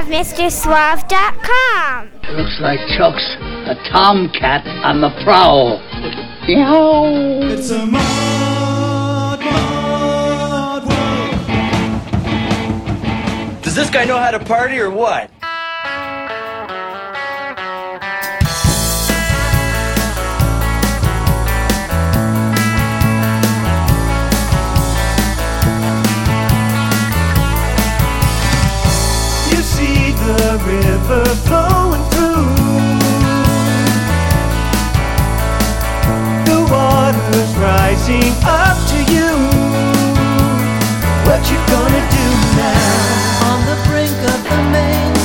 of 0.00 0.06
MrSuave.com. 0.06 2.10
Looks 2.34 2.58
like 2.60 2.78
Chuck's 2.96 3.36
a 3.68 3.74
tomcat 3.92 4.66
on 4.82 5.02
the 5.02 5.10
prowl. 5.22 5.78
Meow. 6.48 7.42
It's 7.52 7.70
a 7.70 7.84
mod, 7.84 9.40
mod 9.40 10.86
world. 10.88 10.88
Does 13.62 13.74
this 13.74 13.90
guy 13.90 14.06
know 14.06 14.16
how 14.16 14.30
to 14.30 14.42
party 14.42 14.78
or 14.78 14.88
what? 14.90 15.30
The 30.50 30.58
river 30.64 31.24
flowing 31.46 32.02
through. 32.10 32.50
The 36.44 36.58
water's 36.72 37.52
rising 37.56 38.32
up 38.42 38.76
to 38.90 38.98
you. 39.14 39.30
What 41.26 41.40
you 41.50 41.58
gonna 41.74 42.04
do 42.18 42.26
now? 42.58 43.50
On 43.50 43.58
the 43.70 43.76
brink 43.86 44.18
of 44.32 44.40
the 44.50 44.60
mainstream, 44.74 45.19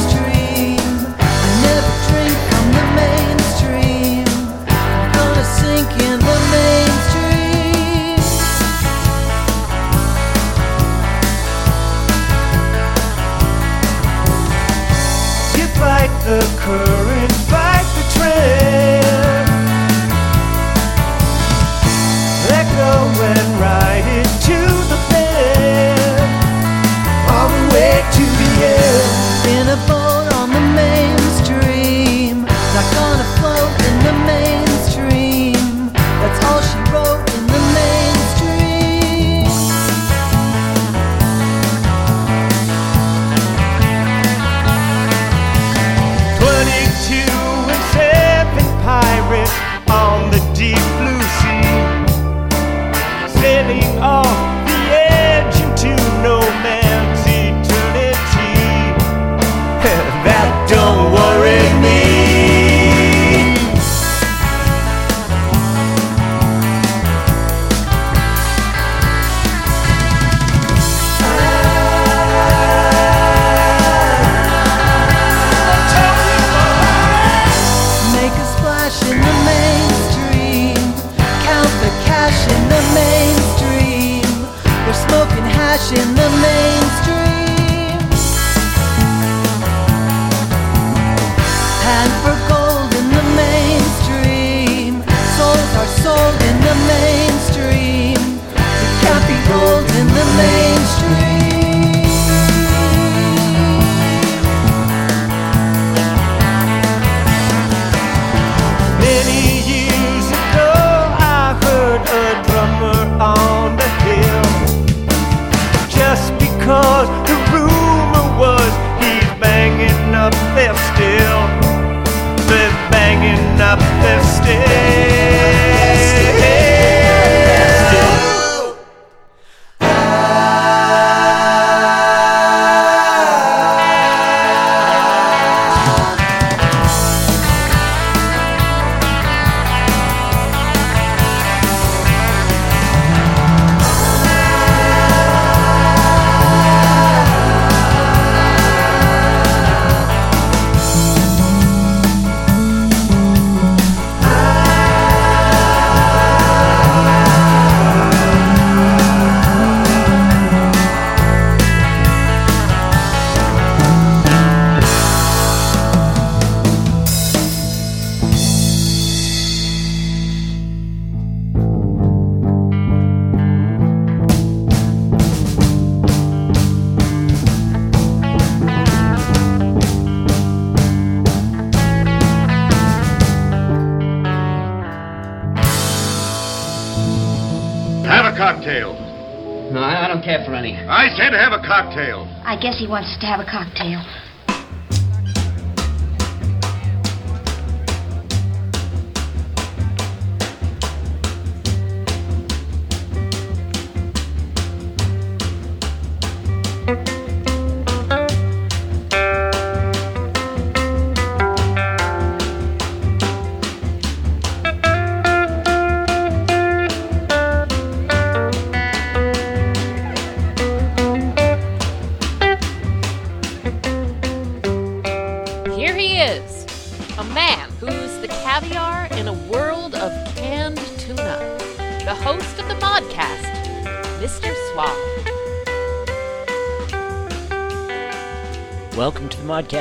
to 193.26 193.32
have 193.32 193.40
a 193.40 193.44
cocktail. 193.44 193.65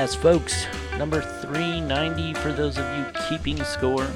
Modcast, 0.04 0.16
folks. 0.16 0.66
Number 0.98 1.20
390 1.20 2.34
for 2.34 2.52
those 2.52 2.76
of 2.78 2.84
you 2.96 3.06
keeping 3.28 3.62
score. 3.64 4.06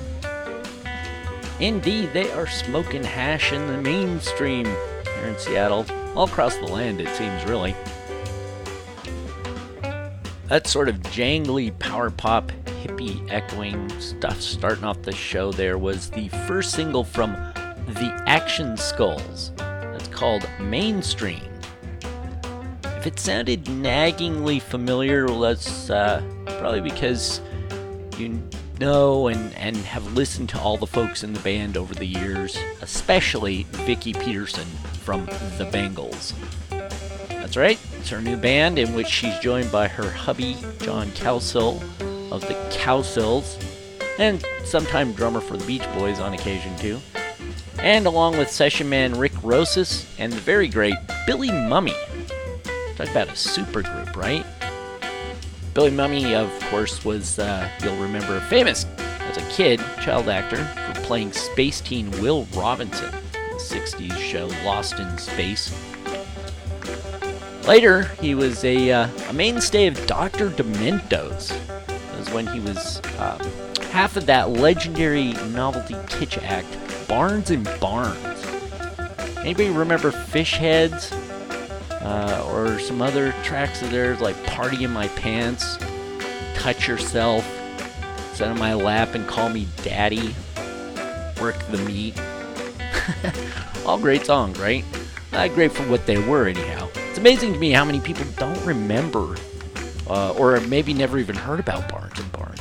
Indeed, 1.61 2.12
they 2.12 2.31
are 2.32 2.46
smoking 2.46 3.02
hash 3.02 3.52
in 3.52 3.67
the 3.67 3.79
mainstream 3.79 4.67
here 4.67 5.26
in 5.26 5.38
Seattle. 5.38 5.87
All 6.14 6.26
across 6.26 6.56
the 6.56 6.67
land, 6.67 7.00
it 7.00 7.08
seems, 7.17 7.44
really. 7.46 7.75
That 10.49 10.67
sort 10.67 10.88
of 10.88 10.96
jangly 11.00 11.76
power 11.79 12.11
pop, 12.11 12.52
hippie 12.82 13.26
echoing 13.31 13.88
stuff 14.00 14.41
starting 14.41 14.84
off 14.84 15.02
the 15.02 15.12
show 15.12 15.52
there 15.52 15.79
was 15.79 16.11
the 16.11 16.29
first 16.46 16.73
single 16.73 17.05
from 17.05 17.32
the 17.32 18.23
Action 18.26 18.76
Skulls. 18.76 19.52
That's 19.56 20.08
called 20.08 20.49
Mainstream. 20.61 21.48
If 22.99 23.06
it 23.06 23.21
sounded 23.21 23.67
naggingly 23.67 24.61
familiar, 24.61 25.27
well, 25.27 25.39
that's 25.39 25.89
uh, 25.89 26.21
probably 26.59 26.81
because 26.81 27.41
you 28.17 28.43
know 28.81 29.29
and, 29.29 29.55
and 29.55 29.77
have 29.77 30.15
listened 30.15 30.49
to 30.49 30.59
all 30.59 30.77
the 30.77 30.89
folks 30.89 31.23
in 31.23 31.33
the 31.33 31.39
band 31.39 31.77
over 31.77 31.95
the 31.95 32.05
years, 32.05 32.59
especially 32.83 33.69
Vicki 33.71 34.15
Peterson 34.15 34.67
from 35.05 35.27
The 35.59 35.69
Bangles. 35.71 36.35
That's 37.29 37.56
right, 37.56 37.79
it's 38.00 38.11
her 38.11 38.21
new 38.21 38.37
band 38.37 38.81
in 38.81 38.93
which 38.95 39.06
she's 39.06 39.39
joined 39.39 39.71
by 39.71 39.87
her 39.87 40.11
hubby, 40.11 40.56
John 40.81 41.06
Cowsill 41.11 41.81
of 42.33 42.41
the 42.49 42.55
Cowsills, 42.73 43.62
and 44.19 44.44
sometime 44.65 45.12
drummer 45.12 45.41
for 45.41 45.56
the 45.56 45.65
Beach 45.67 45.87
Boys 45.94 46.19
on 46.19 46.35
occasion 46.35 46.77
too. 46.77 46.99
And 47.79 48.06
along 48.06 48.39
with 48.39 48.51
session 48.51 48.89
man 48.89 49.17
Rick 49.17 49.35
Rosas 49.44 50.05
and 50.19 50.33
the 50.33 50.41
very 50.41 50.67
great 50.67 50.97
Billy 51.29 51.51
Mumy. 51.51 51.94
Talk 52.99 53.11
about 53.11 53.29
a 53.29 53.37
super 53.37 53.81
group, 53.81 54.17
right? 54.17 54.45
Billy 55.73 55.93
Mumy, 55.93 56.35
of 56.35 56.50
course, 56.69 57.05
was, 57.05 57.39
uh, 57.39 57.69
you'll 57.81 57.97
remember, 57.97 58.41
famous 58.41 58.87
as 58.99 59.37
a 59.37 59.50
kid, 59.50 59.79
child 60.00 60.29
actor, 60.29 60.56
for 60.56 61.00
playing 61.03 61.31
space 61.31 61.81
teen 61.81 62.11
Will 62.21 62.49
Robinson 62.56 63.15
in 63.15 63.50
the 63.50 63.62
60s 63.62 64.19
show 64.19 64.49
Lost 64.65 64.99
in 64.99 65.17
Space. 65.17 65.73
Later, 67.69 68.03
he 68.21 68.35
was 68.35 68.65
a, 68.65 68.91
uh, 68.91 69.09
a 69.29 69.33
mainstay 69.33 69.87
of 69.87 70.06
Dr. 70.09 70.51
Demento's. 70.51 71.51
That 71.87 72.19
was 72.19 72.31
when 72.31 72.49
he 72.49 72.59
was 72.59 73.01
um, 73.21 73.41
half 73.93 74.17
of 74.17 74.27
that 74.27 74.51
legendary 74.51 75.35
novelty 75.51 75.94
kitsch 76.09 76.43
act, 76.43 76.67
Barnes 77.06 77.53
and 77.53 77.62
Barnes. 77.79 78.44
Anybody 79.37 79.71
remember 79.71 80.11
Fish 80.11 80.55
Heads? 80.55 81.12
Uh, 82.00 82.47
or 82.53 82.79
some 82.79 83.03
other 83.03 83.33
tracks 83.43 83.83
of 83.83 83.91
theirs 83.91 84.21
like 84.21 84.41
Party 84.47 84.85
in 84.85 84.91
My 84.91 85.09
Pants, 85.09 85.79
Touch 86.55 86.87
Yourself, 86.87 87.45
Sit 88.35 88.47
on 88.47 88.59
My 88.59 88.75
Lap 88.75 89.15
and 89.15 89.27
Call 89.27 89.49
Me 89.49 89.67
Daddy, 89.83 90.35
Work 91.41 91.59
the 91.71 91.79
Meat. 91.79 92.19
All 93.87 93.99
great 93.99 94.25
songs, 94.25 94.59
right? 94.59 94.85
Not 95.33 95.53
great 95.55 95.73
for 95.73 95.83
what 95.85 96.06
they 96.06 96.19
were, 96.19 96.47
anyhow. 96.47 96.89
It's 97.09 97.19
amazing 97.19 97.53
to 97.53 97.59
me 97.59 97.73
how 97.73 97.85
many 97.85 98.01
people 98.01 98.25
don't 98.37 98.65
remember 98.65 99.35
uh, 100.09 100.33
or 100.33 100.61
maybe 100.61 100.94
never 100.94 101.19
even 101.19 101.37
heard 101.37 101.61
about 101.61 101.89
Barnes 101.89 102.19
and 102.19 102.31
Barnes. 102.33 102.61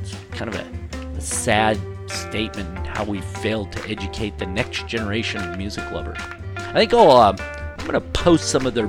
It's 0.00 0.14
kind 0.30 0.52
of 0.52 0.56
a, 0.56 1.16
a 1.16 1.20
sad 1.20 1.78
statement 2.08 2.86
how 2.86 3.04
we 3.04 3.20
failed 3.20 3.72
to 3.72 3.88
educate 3.88 4.38
the 4.38 4.46
next 4.46 4.86
generation 4.86 5.42
of 5.48 5.56
music 5.56 5.90
lovers. 5.90 6.18
I 6.56 6.72
think 6.72 6.92
I'll, 6.94 7.10
uh, 7.10 7.36
I'm 7.82 7.88
going 7.90 8.00
to 8.00 8.08
post 8.10 8.48
some 8.48 8.64
of 8.64 8.74
their 8.74 8.86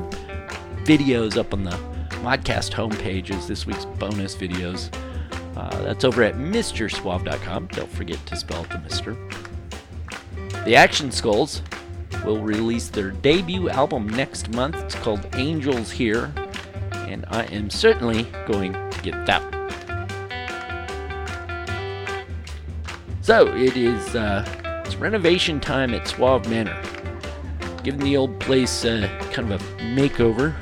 videos 0.86 1.36
up 1.36 1.52
on 1.52 1.64
the 1.64 1.72
podcast 2.22 2.74
homepage 2.74 3.32
as 3.32 3.48
this 3.48 3.66
week's 3.66 3.86
bonus 3.86 4.36
videos. 4.36 4.96
Uh, 5.58 5.82
that's 5.82 6.04
over 6.04 6.22
at 6.22 6.36
MrSuave.com. 6.36 7.68
Don't 7.70 7.90
forget 7.90 8.24
to 8.28 8.36
spell 8.36 8.62
the 8.66 8.78
Mister. 8.78 9.18
The 10.66 10.76
Action 10.76 11.10
Skulls 11.10 11.64
will 12.24 12.40
release 12.40 12.90
their 12.90 13.10
debut 13.10 13.68
album 13.68 14.08
next 14.10 14.52
month. 14.52 14.76
It's 14.76 14.94
called 14.94 15.28
Angels 15.34 15.90
Here, 15.90 16.32
and 16.92 17.26
I 17.30 17.46
am 17.46 17.72
certainly 17.72 18.28
going 18.46 18.74
to 18.74 19.02
get 19.02 19.26
that. 19.26 19.42
So 23.22 23.48
it 23.56 23.76
is 23.76 24.16
uh, 24.16 24.46
it's 24.86 24.98
renovation 24.98 25.60
time 25.60 25.96
at 25.96 26.08
Suave 26.08 26.48
Manor. 26.48 26.80
Giving 27.84 28.00
the 28.00 28.16
old 28.16 28.40
place 28.40 28.86
uh, 28.86 29.10
kind 29.34 29.52
of 29.52 29.62
a 29.62 29.66
makeover, 29.82 30.56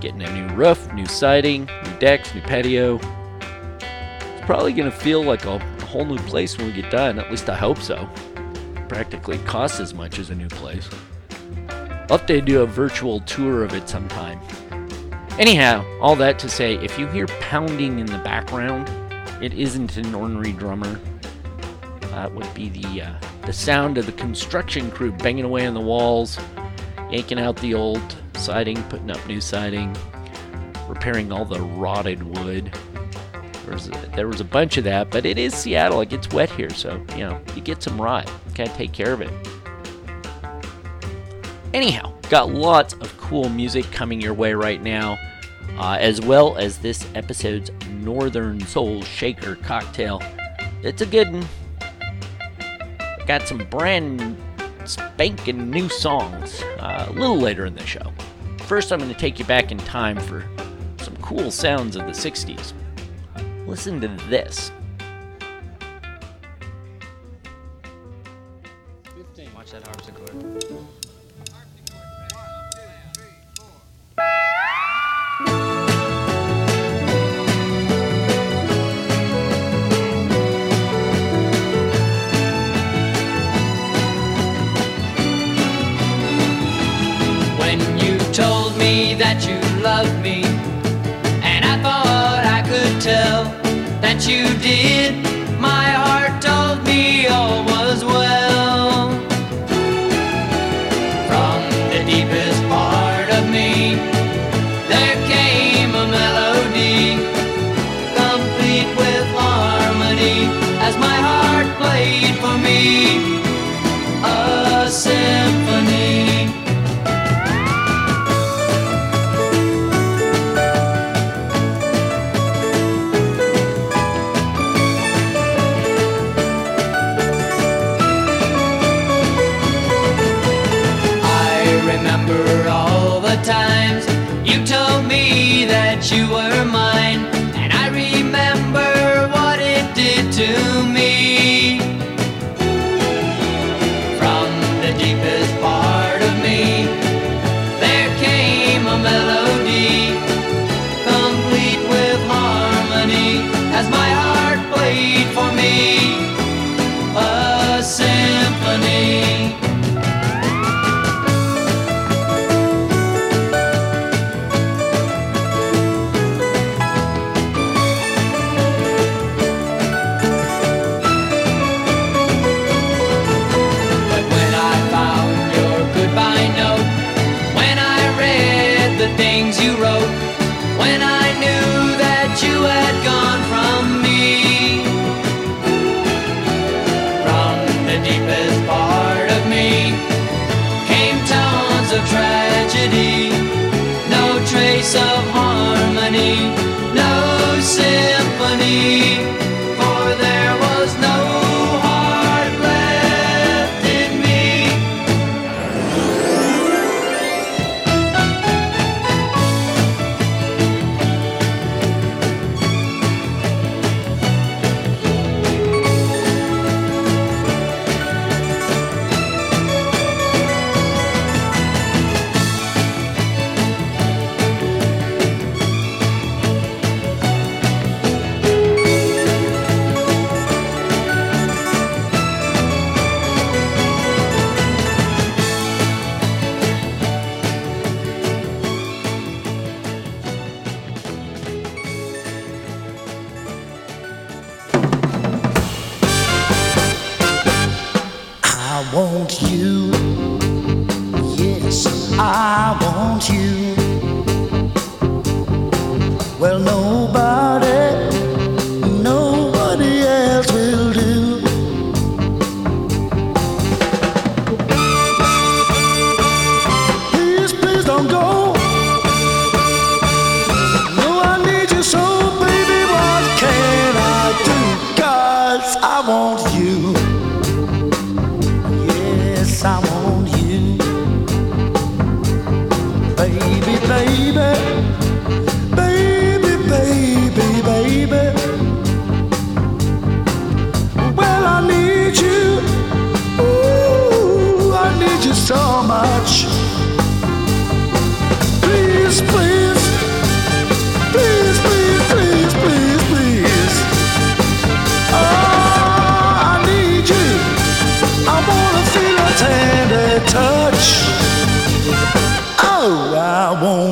getting 0.00 0.22
a 0.22 0.30
new 0.34 0.54
roof, 0.54 0.92
new 0.92 1.06
siding, 1.06 1.64
new 1.64 1.98
decks, 1.98 2.34
new 2.34 2.42
patio. 2.42 3.00
It's 3.80 4.44
probably 4.44 4.74
going 4.74 4.90
to 4.90 4.96
feel 4.96 5.22
like 5.22 5.46
a, 5.46 5.54
a 5.54 5.84
whole 5.86 6.04
new 6.04 6.18
place 6.18 6.58
when 6.58 6.66
we 6.66 6.74
get 6.74 6.90
done. 6.90 7.18
At 7.18 7.30
least 7.30 7.48
I 7.48 7.56
hope 7.56 7.78
so. 7.78 8.06
Practically 8.86 9.38
costs 9.38 9.80
as 9.80 9.94
much 9.94 10.18
as 10.18 10.28
a 10.28 10.34
new 10.34 10.48
place. 10.48 10.90
I'll 12.10 12.18
have 12.18 12.26
to 12.26 12.42
do 12.42 12.60
a 12.60 12.66
virtual 12.66 13.20
tour 13.20 13.64
of 13.64 13.72
it 13.72 13.88
sometime. 13.88 14.38
Anyhow, 15.38 15.82
all 16.02 16.16
that 16.16 16.38
to 16.40 16.50
say, 16.50 16.74
if 16.74 16.98
you 16.98 17.06
hear 17.06 17.26
pounding 17.40 17.98
in 17.98 18.04
the 18.04 18.18
background, 18.18 18.90
it 19.42 19.54
isn't 19.54 19.96
an 19.96 20.14
ornery 20.14 20.52
drummer. 20.52 21.00
That 22.10 22.34
would 22.34 22.52
be 22.52 22.68
the 22.68 23.02
uh, 23.02 23.14
the 23.42 23.52
sound 23.52 23.98
of 23.98 24.06
the 24.06 24.12
construction 24.12 24.90
crew 24.90 25.12
banging 25.12 25.44
away 25.44 25.66
on 25.66 25.74
the 25.74 25.80
walls, 25.80 26.38
yanking 27.10 27.40
out 27.40 27.56
the 27.56 27.74
old 27.74 28.16
siding, 28.34 28.82
putting 28.84 29.10
up 29.10 29.24
new 29.26 29.40
siding, 29.40 29.96
repairing 30.88 31.32
all 31.32 31.44
the 31.44 31.60
rotted 31.60 32.22
wood. 32.22 32.72
There 33.64 33.74
was, 33.74 33.88
a, 33.88 34.10
there 34.14 34.28
was 34.28 34.40
a 34.40 34.44
bunch 34.44 34.76
of 34.76 34.84
that, 34.84 35.10
but 35.10 35.24
it 35.24 35.38
is 35.38 35.54
Seattle. 35.54 36.00
It 36.00 36.08
gets 36.08 36.28
wet 36.30 36.50
here, 36.50 36.70
so 36.70 37.04
you 37.16 37.24
know 37.24 37.40
you 37.54 37.62
get 37.62 37.82
some 37.82 38.00
rot. 38.00 38.30
Gotta 38.54 38.72
take 38.74 38.92
care 38.92 39.12
of 39.12 39.20
it. 39.20 39.30
Anyhow, 41.72 42.12
got 42.28 42.50
lots 42.50 42.94
of 42.94 43.16
cool 43.18 43.48
music 43.48 43.90
coming 43.90 44.20
your 44.20 44.34
way 44.34 44.52
right 44.52 44.82
now, 44.82 45.18
uh, 45.78 45.96
as 45.98 46.20
well 46.20 46.56
as 46.58 46.78
this 46.78 47.06
episode's 47.14 47.70
Northern 47.88 48.60
Soul 48.60 49.02
Shaker 49.02 49.56
cocktail. 49.56 50.20
It's 50.82 51.00
a 51.02 51.06
good 51.06 51.32
one. 51.32 51.46
Got 53.26 53.46
some 53.46 53.58
brand 53.70 54.36
spanking 54.84 55.70
new 55.70 55.88
songs 55.88 56.62
uh, 56.78 57.06
a 57.08 57.12
little 57.12 57.38
later 57.38 57.66
in 57.66 57.74
the 57.74 57.86
show. 57.86 58.12
First, 58.66 58.92
I'm 58.92 58.98
going 58.98 59.12
to 59.12 59.18
take 59.18 59.38
you 59.38 59.44
back 59.44 59.70
in 59.70 59.78
time 59.78 60.18
for 60.18 60.44
some 60.98 61.16
cool 61.18 61.50
sounds 61.50 61.96
of 61.96 62.06
the 62.06 62.12
60s. 62.12 62.72
Listen 63.66 64.00
to 64.00 64.08
this. 64.28 64.72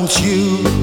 Want 0.01 0.19
you. 0.25 0.80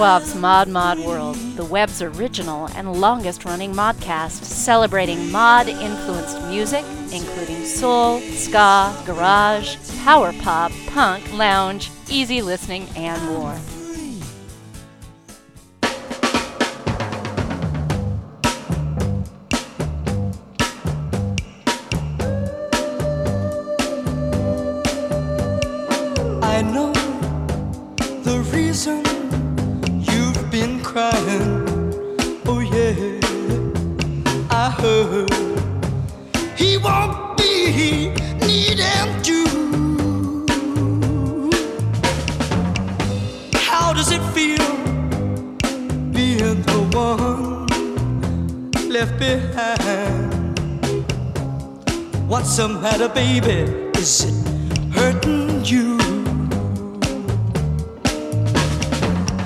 Suave's 0.00 0.34
Mod 0.34 0.66
Mod 0.68 0.98
World, 1.00 1.36
the 1.56 1.64
web's 1.66 2.00
original 2.00 2.68
and 2.68 2.98
longest 3.02 3.44
running 3.44 3.74
modcast, 3.74 4.44
celebrating 4.44 5.30
mod 5.30 5.68
influenced 5.68 6.40
music, 6.44 6.86
including 7.12 7.66
soul, 7.66 8.18
ska, 8.20 8.96
garage, 9.04 9.76
power 10.02 10.32
pop, 10.40 10.72
punk, 10.86 11.30
lounge, 11.34 11.90
easy 12.08 12.40
listening, 12.40 12.88
and 12.96 13.22
more. 13.26 13.58
I 26.42 26.62
know 26.62 26.90
the 28.22 28.40
reason 28.50 29.09
I 32.92 34.68
heard 34.80 35.30
he 36.58 36.76
won't 36.76 37.36
be 37.36 38.10
needing 38.40 39.24
you. 39.24 39.46
How 43.54 43.92
does 43.92 44.10
it 44.10 44.20
feel 44.34 44.66
being 46.10 46.62
the 46.62 46.80
one 46.92 47.66
left 48.90 49.16
behind? 49.20 50.34
What's 52.28 52.56
the 52.56 52.68
matter, 52.68 53.08
baby? 53.08 53.70
Is 54.00 54.24
it 54.24 54.34
hurting 54.92 55.64
you? 55.64 55.96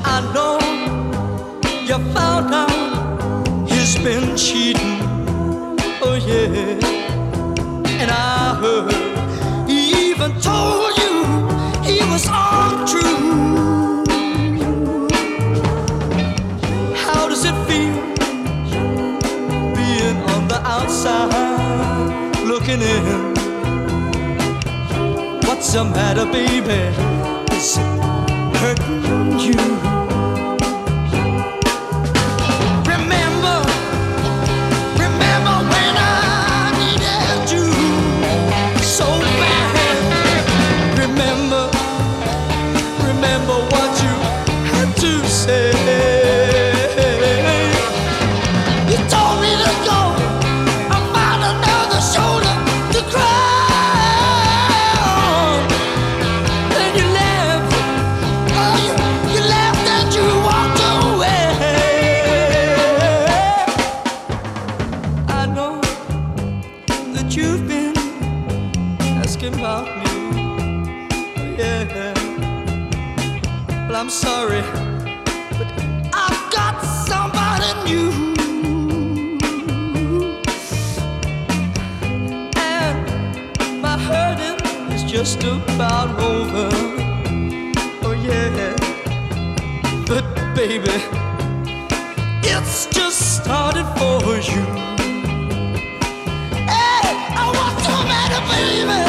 I 0.02 0.20
know 0.32 0.58
you 1.84 1.98
found 2.14 2.54
cheating. 4.44 4.98
Oh 6.02 6.16
yeah, 6.28 6.76
and 8.00 8.10
I 8.10 8.54
heard 8.60 8.92
he 9.66 10.10
even 10.10 10.32
told 10.38 10.92
you 11.00 11.14
he 11.88 11.96
was 12.12 12.26
untrue. 12.28 13.16
How 17.04 17.26
does 17.26 17.44
it 17.46 17.56
feel 17.66 17.96
being 19.78 20.18
on 20.34 20.46
the 20.52 20.60
outside 20.62 21.32
looking 22.44 22.82
in? 22.82 23.32
What's 25.46 25.72
the 25.72 25.84
matter, 25.84 26.26
baby? 26.26 26.92
Is 27.56 27.78
it 27.78 28.57
hurting 28.61 29.38
you? 29.38 29.93
Over. 86.35 86.68
Oh, 88.07 88.14
yeah. 88.29 88.75
But, 90.09 90.25
baby, 90.55 90.97
it's 92.42 92.87
just 92.87 93.18
started 93.38 93.87
for 93.99 94.20
you. 94.51 94.64
Hey, 96.73 97.07
I 97.42 97.44
want 97.59 97.77
to 97.87 97.94
matter, 98.11 98.42
baby. 98.53 99.01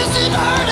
Is 0.00 0.12
it 0.24 0.32
hurting 0.32 0.65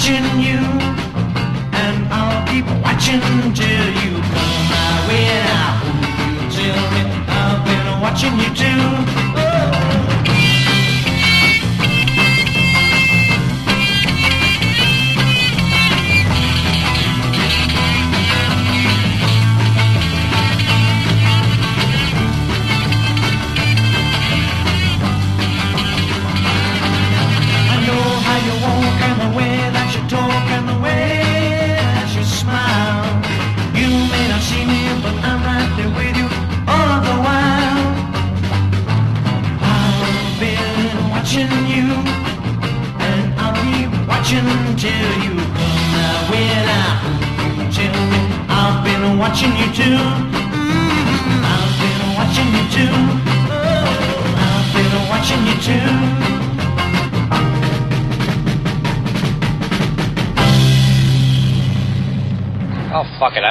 watching 0.00 0.40
you, 0.40 0.56
and 1.76 2.08
I'll 2.10 2.46
keep 2.48 2.64
watching 2.82 3.20
till 3.52 3.86
you 4.00 4.12
come 4.32 4.64
my 4.72 5.06
way. 5.06 5.28
Now, 5.44 5.76
who 5.76 6.24
you 6.32 6.50
tell 6.50 6.80
me 6.92 7.02
I've 7.28 7.60
been 7.66 8.00
watching 8.00 8.34
you 8.38 8.48
too? 8.54 9.09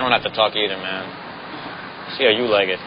Don't 0.09 0.21
have 0.21 0.31
to 0.31 0.35
talk 0.35 0.55
either, 0.55 0.77
man. 0.77 1.05
See 2.17 2.23
how 2.23 2.31
you 2.31 2.47
like 2.49 2.67
it. 2.67 2.79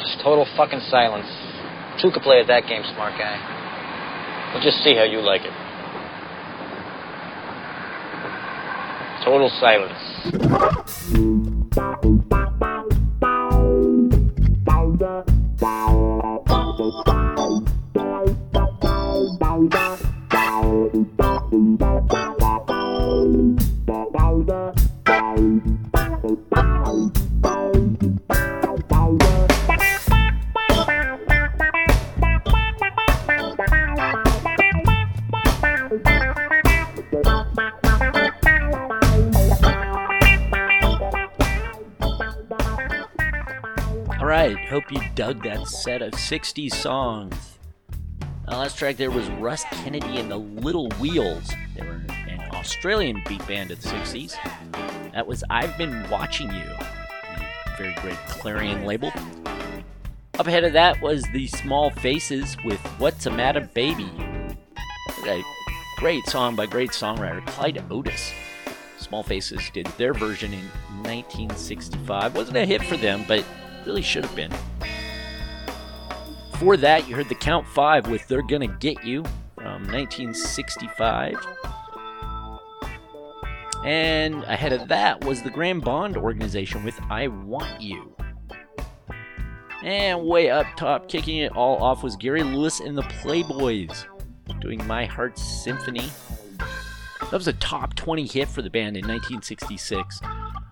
Just 0.00 0.22
total 0.22 0.46
fucking 0.56 0.80
silence. 0.88 1.28
Two 2.00 2.10
could 2.10 2.22
play 2.22 2.40
at 2.40 2.46
that 2.46 2.66
game, 2.66 2.82
smart 2.94 3.12
guy. 3.18 3.36
We'll 4.54 4.62
just 4.62 4.78
see 4.78 4.94
how 4.94 5.04
you 5.04 5.20
like 5.20 5.42
it. 5.44 5.52
Total 9.24 9.50
silence. 9.60 9.98
right, 44.28 44.58
hope 44.68 44.92
you 44.92 45.00
dug 45.14 45.42
that 45.42 45.66
set 45.66 46.02
of 46.02 46.12
60s 46.12 46.74
songs. 46.74 47.58
The 48.44 48.50
last 48.50 48.76
track 48.76 48.98
there 48.98 49.10
was 49.10 49.26
Russ 49.30 49.64
Kennedy 49.72 50.18
and 50.18 50.30
the 50.30 50.36
Little 50.36 50.90
Wheels. 51.00 51.50
They 51.74 51.80
were 51.82 52.02
an 52.28 52.42
Australian 52.52 53.22
beat 53.26 53.46
band 53.48 53.70
of 53.70 53.80
the 53.80 53.88
60s. 53.88 54.36
That 55.14 55.26
was 55.26 55.42
I've 55.48 55.78
Been 55.78 56.10
Watching 56.10 56.52
You, 56.52 56.66
very 57.78 57.94
great 58.02 58.18
Clarion 58.28 58.84
label. 58.84 59.10
Up 60.38 60.46
ahead 60.46 60.64
of 60.64 60.74
that 60.74 61.00
was 61.00 61.24
the 61.32 61.46
Small 61.46 61.88
Faces 61.88 62.54
with 62.66 62.80
What's 62.98 63.24
a 63.24 63.30
Matter 63.30 63.66
Baby. 63.72 64.10
A 65.26 65.42
great 65.96 66.26
song 66.26 66.54
by 66.54 66.66
great 66.66 66.90
songwriter 66.90 67.46
Clyde 67.46 67.82
Otis. 67.90 68.30
Small 68.98 69.22
Faces 69.22 69.70
did 69.72 69.86
their 69.96 70.12
version 70.12 70.52
in 70.52 70.66
1965. 71.02 72.36
Wasn't 72.36 72.58
a 72.58 72.66
hit 72.66 72.82
for 72.84 72.98
them, 72.98 73.24
but 73.26 73.42
really 73.86 74.02
should 74.02 74.24
have 74.24 74.36
been. 74.36 74.52
Before 76.52 76.76
that, 76.76 77.08
you 77.08 77.14
heard 77.14 77.28
the 77.28 77.34
Count 77.34 77.66
Five 77.68 78.08
with 78.08 78.26
They're 78.26 78.42
Gonna 78.42 78.66
Get 78.66 79.04
You 79.04 79.24
from 79.54 79.86
1965. 79.92 81.36
And 83.84 84.42
ahead 84.44 84.72
of 84.72 84.88
that 84.88 85.24
was 85.24 85.42
the 85.42 85.50
Graham 85.50 85.80
Bond 85.80 86.16
organization 86.16 86.82
with 86.82 86.98
I 87.08 87.28
Want 87.28 87.80
You. 87.80 88.14
And 89.82 90.24
way 90.24 90.50
up 90.50 90.66
top, 90.76 91.08
kicking 91.08 91.38
it 91.38 91.52
all 91.56 91.82
off, 91.82 92.02
was 92.02 92.16
Gary 92.16 92.42
Lewis 92.42 92.80
and 92.80 92.98
the 92.98 93.02
Playboys 93.02 94.06
doing 94.60 94.84
My 94.86 95.04
Heart 95.04 95.38
Symphony. 95.38 96.10
That 97.20 97.32
was 97.32 97.46
a 97.46 97.52
top 97.54 97.94
20 97.94 98.26
hit 98.26 98.48
for 98.48 98.62
the 98.62 98.70
band 98.70 98.96
in 98.96 99.02
1966. 99.06 100.20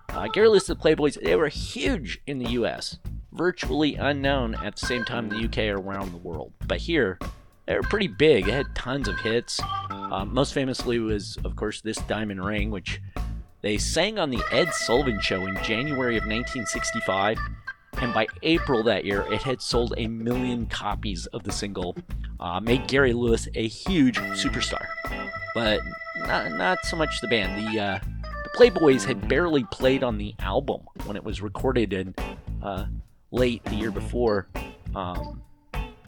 Uh, 0.09 0.27
Gary 0.27 0.47
Lewis 0.47 0.69
and 0.69 0.79
the 0.79 0.83
Playboys, 0.83 1.21
they 1.21 1.35
were 1.35 1.47
huge 1.47 2.21
in 2.25 2.39
the 2.39 2.51
US, 2.51 2.97
virtually 3.31 3.95
unknown 3.95 4.55
at 4.55 4.75
the 4.75 4.85
same 4.85 5.05
time 5.05 5.31
in 5.31 5.37
the 5.37 5.45
UK 5.45 5.69
or 5.69 5.79
around 5.79 6.11
the 6.11 6.17
world. 6.17 6.53
But 6.65 6.79
here, 6.79 7.19
they 7.65 7.75
were 7.75 7.83
pretty 7.83 8.07
big. 8.07 8.45
They 8.45 8.51
had 8.51 8.73
tons 8.75 9.07
of 9.07 9.19
hits. 9.19 9.59
Uh, 9.89 10.25
most 10.25 10.53
famously 10.53 10.99
was, 10.99 11.37
of 11.43 11.55
course, 11.55 11.81
This 11.81 11.97
Diamond 11.97 12.43
Ring, 12.43 12.71
which 12.71 13.01
they 13.61 13.77
sang 13.77 14.17
on 14.17 14.29
the 14.29 14.41
Ed 14.51 14.73
Sullivan 14.73 15.19
Show 15.19 15.45
in 15.45 15.55
January 15.63 16.15
of 16.15 16.23
1965. 16.23 17.37
And 17.99 18.13
by 18.13 18.27
April 18.43 18.83
that 18.83 19.05
year, 19.05 19.25
it 19.31 19.41
had 19.41 19.61
sold 19.61 19.93
a 19.97 20.07
million 20.07 20.67
copies 20.67 21.25
of 21.27 21.43
the 21.43 21.51
single, 21.51 21.97
uh, 22.39 22.59
made 22.59 22.87
Gary 22.87 23.13
Lewis 23.13 23.47
a 23.55 23.67
huge 23.67 24.17
superstar. 24.17 24.85
But 25.53 25.81
not, 26.19 26.51
not 26.51 26.77
so 26.85 26.95
much 26.95 27.19
the 27.21 27.27
band. 27.27 27.67
The 27.67 27.79
uh, 27.79 27.99
Playboys 28.57 29.05
had 29.05 29.29
barely 29.29 29.63
played 29.65 30.03
on 30.03 30.17
the 30.17 30.33
album 30.39 30.81
when 31.05 31.15
it 31.15 31.23
was 31.23 31.43
recorded 31.43 31.93
in 31.93 32.15
uh, 32.63 32.87
late 33.29 33.63
the 33.65 33.75
year 33.75 33.91
before. 33.91 34.47
Um, 34.95 35.43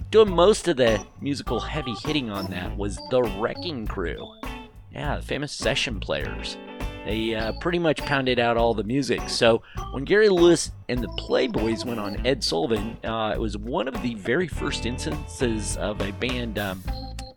doing 0.09 0.31
most 0.31 0.67
of 0.67 0.77
the 0.77 1.05
musical 1.21 1.59
heavy 1.59 1.93
hitting 2.03 2.31
on 2.31 2.47
that 2.47 2.75
was 2.75 2.97
the 3.11 3.21
Wrecking 3.21 3.85
Crew. 3.85 4.33
Yeah, 4.91 5.17
the 5.17 5.21
famous 5.21 5.51
session 5.51 5.99
players. 5.99 6.57
They 7.05 7.35
uh, 7.35 7.51
pretty 7.59 7.77
much 7.77 8.01
pounded 8.01 8.39
out 8.39 8.57
all 8.57 8.73
the 8.73 8.83
music. 8.83 9.29
So 9.29 9.61
when 9.91 10.03
Gary 10.03 10.29
Lewis 10.29 10.71
and 10.87 11.03
the 11.03 11.07
Playboys 11.19 11.85
went 11.85 11.99
on 11.99 12.25
Ed 12.25 12.43
Sullivan, 12.43 12.97
uh, 13.03 13.31
it 13.35 13.39
was 13.39 13.59
one 13.59 13.87
of 13.87 14.01
the 14.01 14.15
very 14.15 14.47
first 14.47 14.87
instances 14.87 15.77
of 15.77 16.01
a 16.01 16.11
band 16.13 16.57
um, 16.57 16.81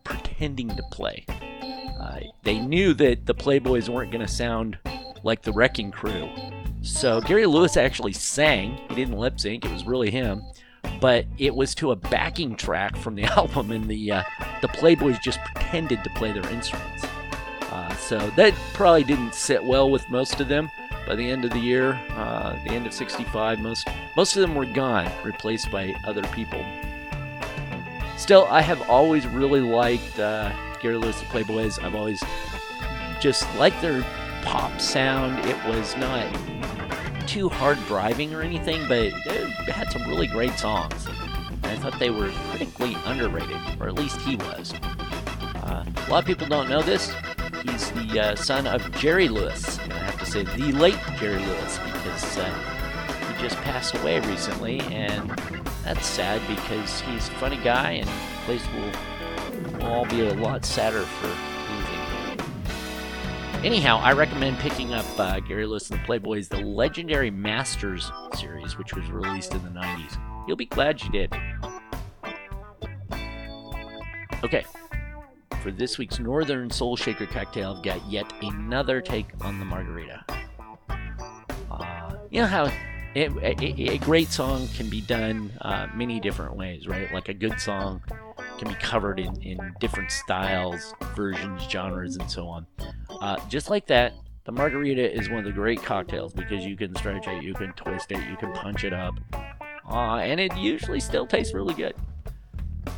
pretending 0.05 0.75
to 0.75 0.83
play. 0.91 1.27
Uh, 1.29 2.21
they 2.45 2.59
knew 2.59 2.95
that 2.95 3.27
the 3.27 3.35
Playboys 3.35 3.91
weren't 3.91 4.11
going 4.11 4.25
to 4.25 4.33
sound 4.33 4.79
like 5.23 5.43
the 5.43 5.53
Wrecking 5.53 5.91
Crew. 5.91 6.29
So 6.83 7.21
Gary 7.21 7.47
Lewis 7.47 7.77
actually 7.77 8.13
sang. 8.13 8.79
He 8.89 8.95
didn't 8.95 9.17
lip 9.17 9.39
sync, 9.39 9.65
it 9.65 9.73
was 9.73 9.87
really 9.87 10.11
him. 10.11 10.43
But 11.01 11.27
it 11.39 11.55
was 11.55 11.75
to 11.77 11.93
a 11.93 11.97
backing 11.97 12.57
track 12.57 12.97
from 12.97 13.15
the 13.15 13.25
album, 13.37 13.71
and 13.71 13.89
the, 13.89 14.13
uh, 14.13 14.23
the 14.61 14.69
Playboys 14.69 15.21
just 15.23 15.39
pretended 15.45 16.03
to 16.05 16.11
play 16.11 16.33
their 16.33 16.49
instruments. 16.51 17.05
Uh, 17.71 17.95
so 17.97 18.19
that 18.37 18.55
probably 18.75 19.05
didn't 19.05 19.35
sit 19.35 19.63
well 19.63 19.91
with 19.91 20.09
most 20.11 20.41
of 20.41 20.49
them. 20.49 20.69
By 21.07 21.17
the 21.17 21.29
end 21.29 21.45
of 21.45 21.51
the 21.51 21.59
year, 21.59 22.01
uh, 22.11 22.53
the 22.65 22.71
end 22.71 22.87
of 22.87 22.93
'65, 22.93 23.59
most 23.59 23.89
most 24.17 24.37
of 24.37 24.43
them 24.43 24.55
were 24.55 24.67
gone, 24.67 25.11
replaced 25.25 25.71
by 25.71 25.95
other 26.07 26.23
people. 26.29 26.65
Still, 28.17 28.47
I 28.51 28.61
have 28.61 28.89
always 28.89 29.27
really 29.27 29.61
liked 29.61 30.19
uh, 30.19 30.53
Gary 30.81 30.97
Lewis 30.97 31.21
and 31.21 31.29
the 31.29 31.33
Playboys. 31.33 31.83
I've 31.83 31.97
always 31.97 32.23
just 33.21 33.53
liked 33.57 33.81
their 33.81 34.05
pop 34.43 34.81
sound. 34.81 35.39
It 35.47 35.57
was 35.67 35.97
not 35.97 36.27
too 37.27 37.49
hard 37.49 37.79
driving 37.87 38.35
or 38.35 38.43
anything, 38.43 38.81
but 38.89 39.13
they 39.25 39.73
had 39.73 39.91
some 39.91 40.07
really 40.09 40.27
great 40.27 40.59
songs. 40.59 41.07
And 41.63 41.67
I 41.67 41.77
thought 41.77 41.99
they 41.99 42.11
were 42.11 42.31
critically 42.51 42.97
underrated, 43.05 43.57
or 43.81 43.89
at 43.89 43.95
least 43.95 44.21
he 44.21 44.37
was. 44.37 44.75
Uh, 45.63 45.85
a 45.87 46.11
lot 46.11 46.19
of 46.19 46.25
people 46.25 46.47
don't 46.47 46.69
know 46.69 46.83
this. 46.83 47.15
He's 47.63 47.91
the 47.93 48.21
uh, 48.21 48.37
son 48.37 48.67
of 48.67 48.91
Jerry 48.93 49.29
Lewis. 49.29 49.79
And 49.79 49.93
I 49.93 49.99
have 49.99 50.19
to 50.19 50.27
say 50.27 50.43
the 50.43 50.73
late 50.73 50.99
Jerry 51.19 51.39
Lewis 51.39 51.79
because 51.79 52.39
uh, 52.39 53.33
he 53.33 53.43
just 53.43 53.57
passed 53.59 53.95
away 53.95 54.21
recently, 54.21 54.81
and 54.81 55.31
that's 55.85 56.07
sad 56.07 56.41
because 56.49 57.01
he's 57.03 57.29
a 57.29 57.33
funny 57.33 57.59
guy, 57.59 57.93
and 57.93 58.11
place 58.45 58.65
will, 58.75 59.87
all 59.87 60.05
be 60.07 60.27
a 60.27 60.35
lot 60.35 60.65
sadder 60.65 61.03
for. 61.03 61.52
Anyhow, 63.65 64.01
I 64.03 64.11
recommend 64.11 64.59
picking 64.59 64.93
up 64.93 65.07
uh, 65.21 65.39
Gary 65.39 65.67
Lewis 65.67 65.89
and 65.89 66.01
the 66.01 66.05
Playboys, 66.05 66.49
the 66.49 66.59
legendary 66.63 67.31
Masters 67.31 68.11
series, 68.37 68.77
which 68.77 68.93
was 68.93 69.09
released 69.09 69.55
in 69.55 69.63
the 69.63 69.71
90s. 69.71 70.19
You'll 70.49 70.57
be 70.57 70.67
glad 70.67 71.01
you 71.01 71.09
did. 71.11 71.33
Okay, 74.43 74.65
for 75.63 75.71
this 75.71 75.97
week's 75.97 76.19
Northern 76.19 76.71
Soul 76.71 76.97
Shaker 76.97 77.27
cocktail, 77.27 77.77
I've 77.77 77.85
got 77.85 78.05
yet 78.11 78.33
another 78.43 79.01
take 79.01 79.29
on 79.43 79.61
the 79.61 79.65
margarita. 79.65 80.25
Uh, 81.71 82.17
you 82.31 82.41
know 82.41 82.49
how 82.49 82.65
it, 83.15 83.31
a, 83.61 83.93
a 83.93 83.99
great 83.99 84.33
song 84.33 84.67
can 84.75 84.91
be 84.91 85.03
done 85.03 85.53
uh, 85.61 85.87
many 85.95 86.19
different 86.19 86.57
ways, 86.57 86.89
right? 86.89 87.13
Like 87.15 87.29
a 87.29 87.35
good 87.35 87.61
song 87.61 88.03
can 88.63 88.73
be 88.73 88.79
covered 88.79 89.19
in, 89.19 89.35
in 89.43 89.75
different 89.81 90.11
styles, 90.11 90.95
versions, 91.17 91.63
genres, 91.69 92.17
and 92.17 92.31
so 92.31 92.47
on. 92.47 92.65
Uh, 93.21 93.37
just 93.49 93.71
like 93.71 93.87
that, 93.89 94.13
the 94.45 94.53
margarita 94.53 95.13
is 95.13 95.29
one 95.29 95.41
of 95.41 95.45
the 95.45 95.53
great 95.53 95.83
cocktails 95.83 96.33
because 96.33 96.65
you 96.65 96.77
can 96.77 96.95
stretch 96.95 97.27
it, 97.27 97.43
you 97.43 97.55
can 97.55 97.73
twist 97.73 98.13
it, 98.13 98.21
you 98.31 98.37
can 98.37 98.53
punch 98.53 98.85
it 98.85 98.93
up, 98.93 99.15
uh, 99.91 100.17
and 100.17 100.39
it 100.39 100.57
usually 100.57 101.01
still 101.01 101.27
tastes 101.27 101.55
really 101.55 101.75
good. 101.75 101.95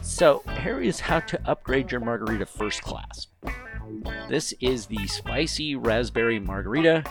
So, 0.03 0.42
here 0.61 0.81
is 0.81 1.00
how 1.00 1.20
to 1.20 1.40
upgrade 1.48 1.90
your 1.90 2.00
margarita 2.00 2.44
first 2.44 2.83
class. 2.83 3.29
This 4.29 4.53
is 4.61 4.87
the 4.87 5.07
spicy 5.07 5.77
raspberry 5.77 6.38
margarita. 6.38 7.05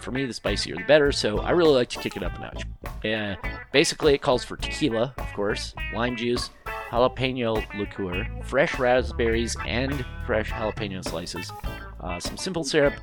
For 0.00 0.10
me, 0.10 0.26
the 0.26 0.34
spicier 0.34 0.76
the 0.76 0.84
better, 0.84 1.10
so 1.10 1.40
I 1.40 1.50
really 1.50 1.74
like 1.74 1.88
to 1.90 1.98
kick 1.98 2.16
it 2.16 2.22
up 2.22 2.36
a 2.36 2.40
notch. 2.40 2.64
Uh, 3.04 3.36
basically, 3.72 4.14
it 4.14 4.18
calls 4.18 4.44
for 4.44 4.56
tequila, 4.56 5.14
of 5.16 5.32
course, 5.32 5.74
lime 5.92 6.16
juice, 6.16 6.50
jalapeno 6.90 7.62
liqueur, 7.78 8.26
fresh 8.44 8.78
raspberries 8.78 9.56
and 9.66 10.04
fresh 10.26 10.50
jalapeno 10.50 11.04
slices, 11.04 11.52
uh, 12.00 12.18
some 12.18 12.36
simple 12.36 12.64
syrup, 12.64 12.94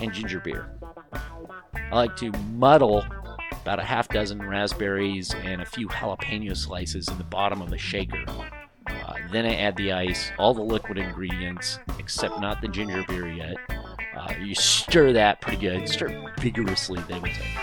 and 0.00 0.12
ginger 0.12 0.40
beer. 0.40 0.70
I 1.12 1.94
like 1.94 2.16
to 2.16 2.32
muddle 2.52 3.04
about 3.62 3.78
a 3.78 3.84
half 3.84 4.08
dozen 4.08 4.42
raspberries 4.42 5.34
and 5.34 5.62
a 5.62 5.66
few 5.66 5.88
jalapeno 5.88 6.56
slices 6.56 7.08
in 7.08 7.18
the 7.18 7.24
bottom 7.24 7.62
of 7.62 7.70
the 7.70 7.78
shaker. 7.78 8.24
Uh, 8.86 9.14
then 9.30 9.44
I 9.44 9.54
add 9.56 9.76
the 9.76 9.92
ice, 9.92 10.32
all 10.38 10.54
the 10.54 10.62
liquid 10.62 10.98
ingredients, 10.98 11.78
except 11.98 12.40
not 12.40 12.60
the 12.60 12.68
ginger 12.68 13.04
beer 13.08 13.28
yet. 13.28 13.56
Uh, 14.16 14.34
you 14.40 14.54
stir 14.54 15.12
that 15.12 15.40
pretty 15.40 15.58
good. 15.58 15.88
Stir 15.88 16.32
vigorously, 16.40 17.00
they 17.08 17.18
would 17.18 17.32
say. 17.32 17.54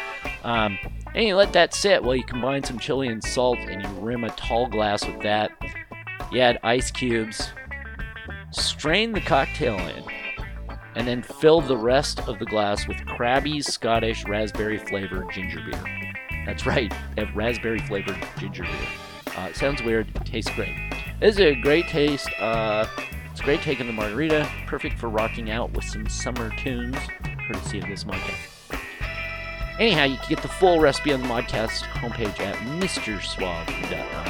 Um, 0.44 0.78
and 1.16 1.26
you 1.26 1.36
let 1.36 1.54
that 1.54 1.74
sit 1.74 2.04
while 2.04 2.16
you 2.16 2.26
combine 2.26 2.62
some 2.62 2.78
chili 2.78 3.08
and 3.08 3.24
salt 3.24 3.58
and 3.58 3.82
you 3.82 3.90
rim 4.02 4.26
a 4.26 4.30
tall 4.32 4.68
glass 4.68 5.06
with 5.08 5.22
that. 5.22 5.50
You 6.30 6.42
add 6.42 6.60
ice 6.62 6.92
cubes. 6.92 7.52
Strain 8.52 9.14
the 9.14 9.22
cocktail 9.22 9.76
in. 9.76 10.04
And 10.96 11.08
then 11.08 11.22
fill 11.22 11.62
the 11.62 11.78
rest 11.78 12.20
of 12.28 12.38
the 12.40 12.46
glass 12.46 12.88
with 12.88 12.98
Crabbie's 13.06 13.66
Scottish 13.66 14.26
raspberry 14.26 14.78
flavored 14.78 15.32
ginger 15.32 15.62
beer. 15.66 16.14
That's 16.46 16.66
right, 16.66 16.94
raspberry 17.36 17.80
flavored 17.80 18.18
ginger 18.38 18.64
beer. 18.64 19.36
Uh, 19.38 19.54
sounds 19.54 19.82
weird, 19.84 20.14
tastes 20.26 20.52
great. 20.56 20.76
This 21.22 21.36
is 21.36 21.42
a 21.42 21.56
great 21.56 21.88
taste. 21.88 22.30
Uh, 22.40 22.86
it's 23.32 23.40
a 23.40 23.44
great 23.44 23.62
take 23.62 23.80
on 23.80 23.88
the 23.88 23.94
margarita, 23.94 24.50
perfect 24.68 24.98
for 24.98 25.10
rocking 25.10 25.50
out 25.50 25.72
with 25.72 25.86
some 25.86 26.08
summer 26.08 26.50
tunes, 26.58 26.98
courtesy 27.48 27.80
of 27.80 27.88
this 27.88 28.04
podcast. 28.04 28.55
Anyhow, 29.80 30.06
you 30.06 30.16
can 30.18 30.30
get 30.30 30.42
the 30.42 30.48
full 30.48 30.80
recipe 30.80 31.12
on 31.12 31.22
the 31.22 31.28
Modcast 31.28 31.82
homepage 31.84 32.40
at 32.40 32.56
MrSuave.com. 32.80 34.28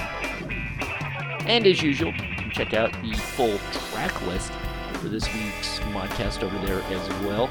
And 1.48 1.68
as 1.68 1.84
usual, 1.84 2.12
you 2.12 2.36
can 2.36 2.50
check 2.50 2.74
out 2.74 2.92
the 3.04 3.14
full 3.14 3.60
track 3.92 4.20
list 4.26 4.52
for 4.94 5.10
this 5.10 5.32
week's 5.34 5.80
Modcast 5.92 6.42
over 6.42 6.58
there 6.66 6.82
as 6.82 7.10
well. 7.24 7.48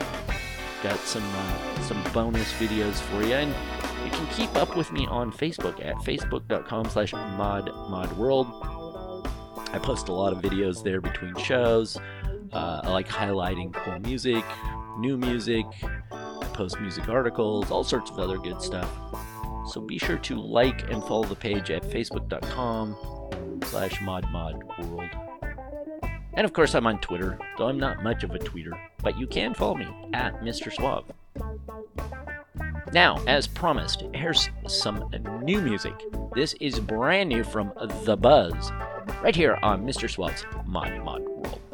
Got 0.83 0.98
some 0.98 1.22
uh, 1.24 1.80
some 1.83 2.02
bonus 2.12 2.52
videos 2.54 2.94
for 2.94 3.22
you, 3.22 3.35
and 3.35 3.54
you 4.04 4.11
can 4.11 4.26
keep 4.35 4.54
up 4.57 4.76
with 4.76 4.90
me 4.92 5.07
on 5.07 5.30
Facebook 5.33 5.85
at 5.85 5.94
facebook.com 5.96 6.87
slash 6.87 7.12
modmodworld. 7.12 8.48
I 9.72 9.78
post 9.78 10.09
a 10.09 10.12
lot 10.12 10.33
of 10.33 10.42
videos 10.42 10.83
there 10.83 11.00
between 11.00 11.37
shows. 11.37 11.96
Uh, 12.52 12.80
I 12.85 12.90
like 12.90 13.09
highlighting 13.09 13.72
cool 13.72 13.98
music, 14.00 14.44
new 14.98 15.16
music, 15.16 15.64
post 16.55 16.81
music 16.81 17.09
articles, 17.09 17.71
all 17.71 17.85
sorts 17.85 18.11
of 18.11 18.19
other 18.19 18.38
good 18.38 18.62
stuff. 18.62 18.90
So 19.71 19.81
be 19.81 19.99
sure 19.99 20.19
to 20.19 20.37
like 20.40 20.90
and 20.90 21.03
follow 21.05 21.25
the 21.25 21.35
page 21.35 21.71
at 21.71 21.83
facebook.com 21.83 22.97
slash 23.64 23.95
modmodworld. 23.99 25.11
And 26.35 26.45
of 26.45 26.53
course, 26.53 26.75
I'm 26.75 26.87
on 26.87 26.99
Twitter, 27.01 27.38
though 27.59 27.69
I'm 27.69 27.79
not 27.79 28.03
much 28.03 28.25
of 28.25 28.33
a 28.33 28.38
tweeter, 28.38 28.79
but 29.03 29.19
you 29.19 29.27
can 29.27 29.55
follow 29.55 29.77
me 29.77 29.87
at 30.12 30.40
Mr. 30.40 30.73
Suave. 30.73 31.05
Now, 32.93 33.23
as 33.27 33.47
promised, 33.47 34.05
here's 34.14 34.51
some 34.67 35.11
new 35.43 35.61
music. 35.61 35.95
This 36.35 36.55
is 36.61 36.79
brand 36.79 37.29
new 37.29 37.45
from 37.45 37.73
The 38.05 38.17
Buzz, 38.17 38.71
right 39.23 39.35
here 39.35 39.59
on 39.62 39.85
Mr. 39.87 40.09
Suave's 40.09 40.45
Mod 40.67 40.93
Mod 41.03 41.23
World. 41.23 41.74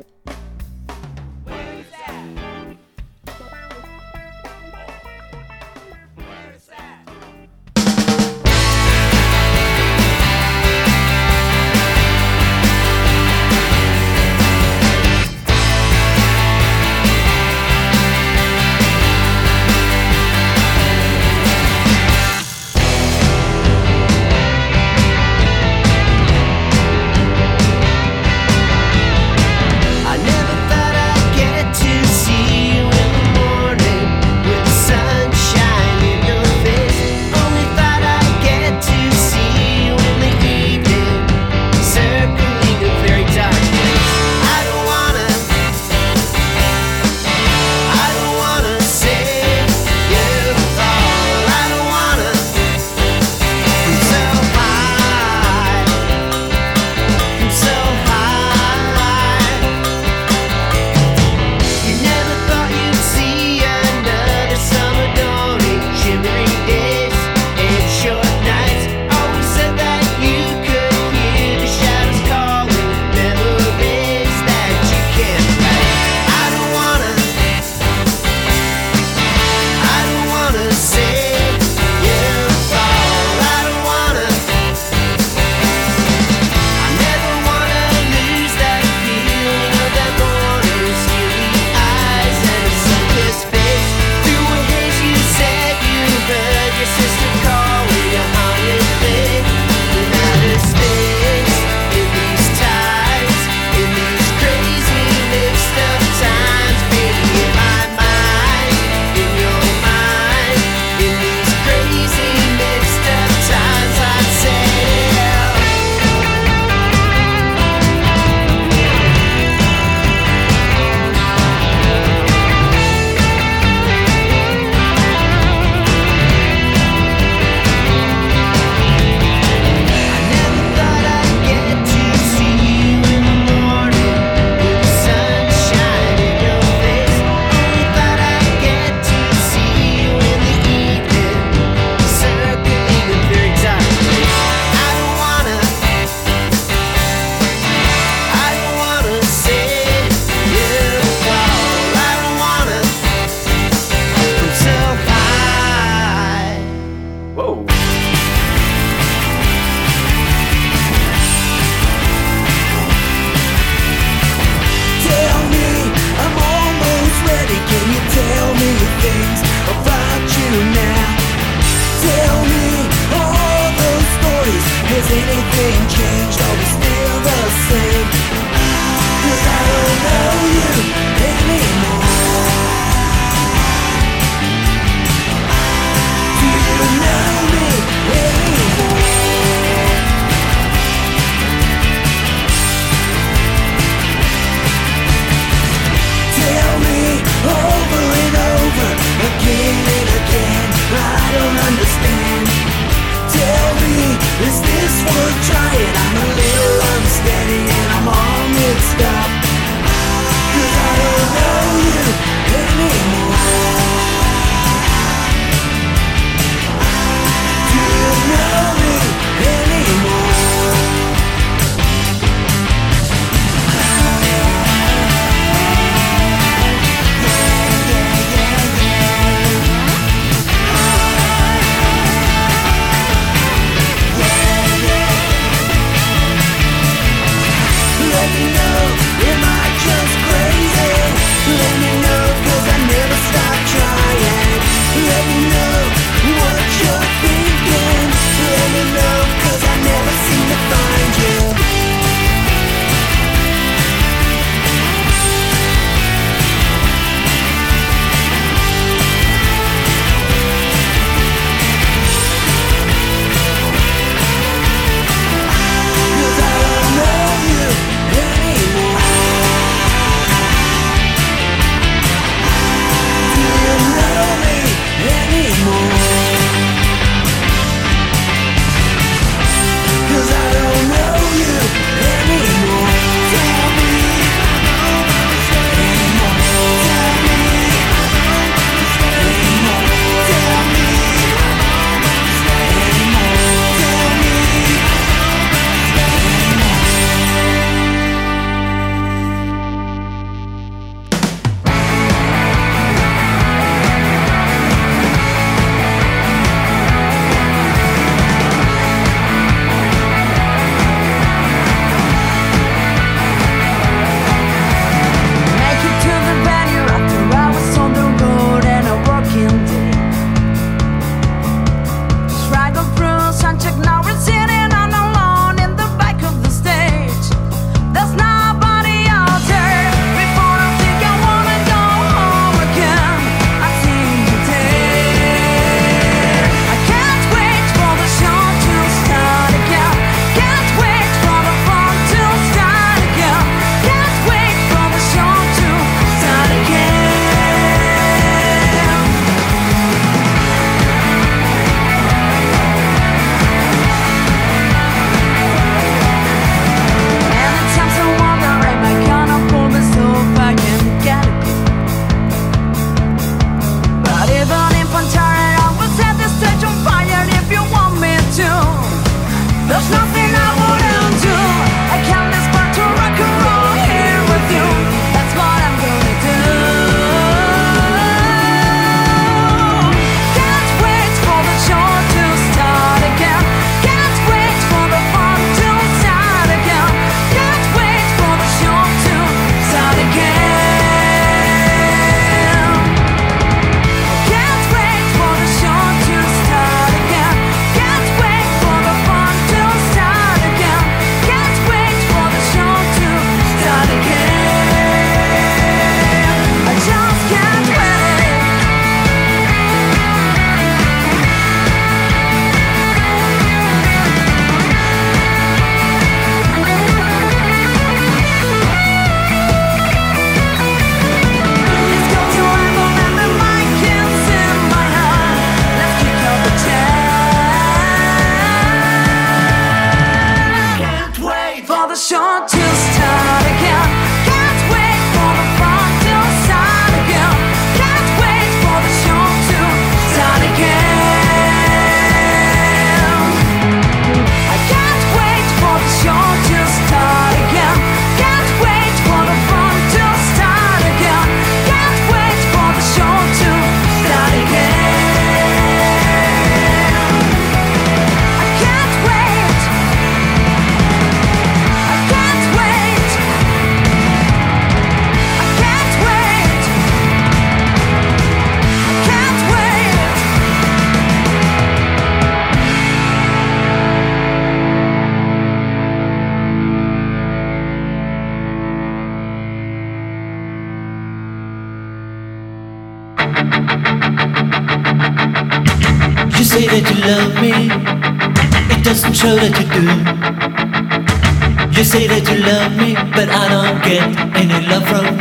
Has 175.40 175.79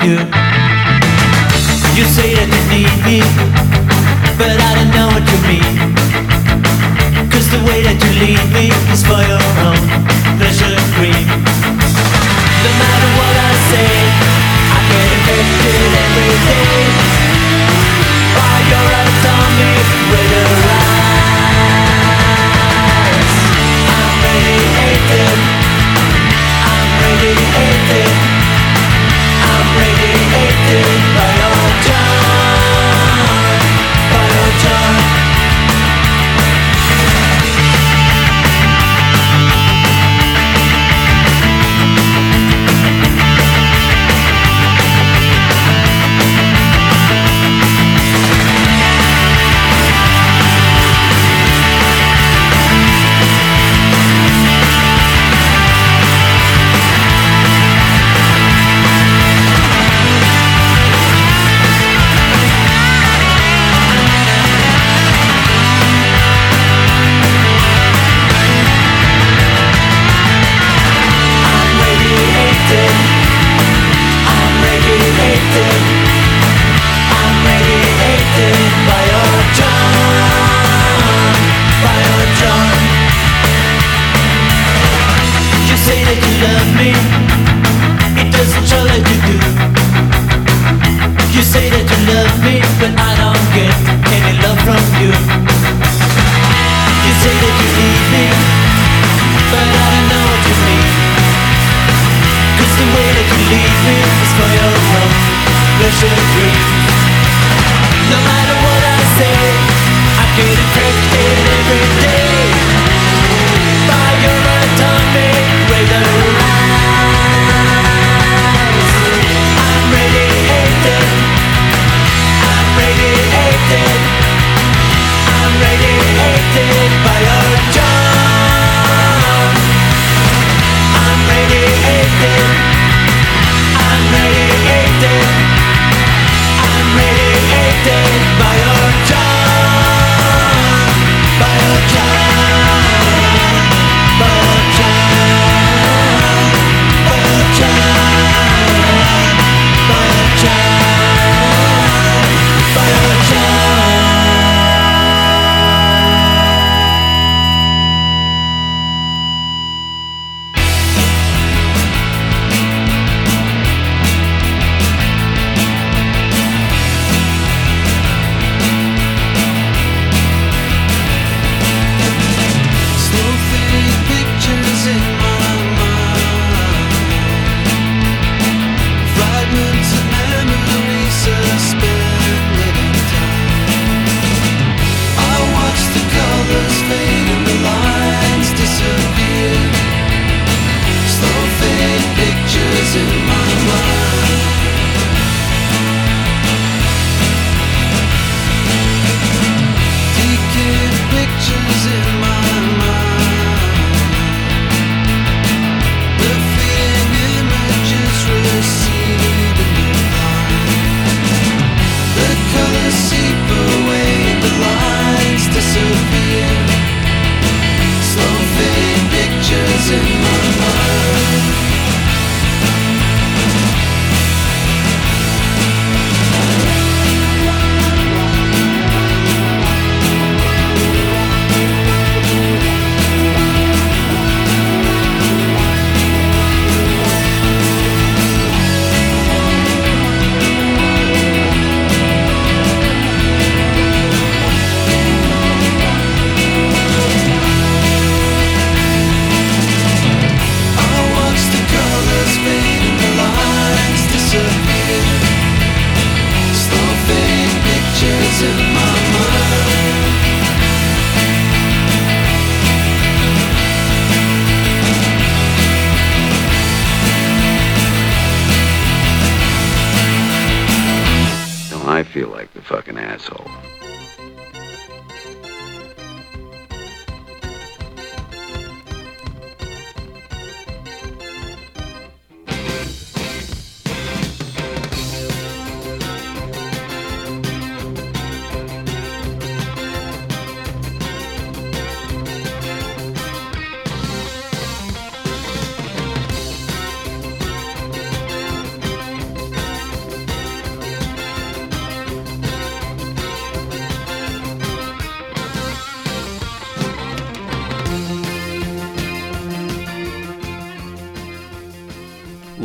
You 0.09 0.38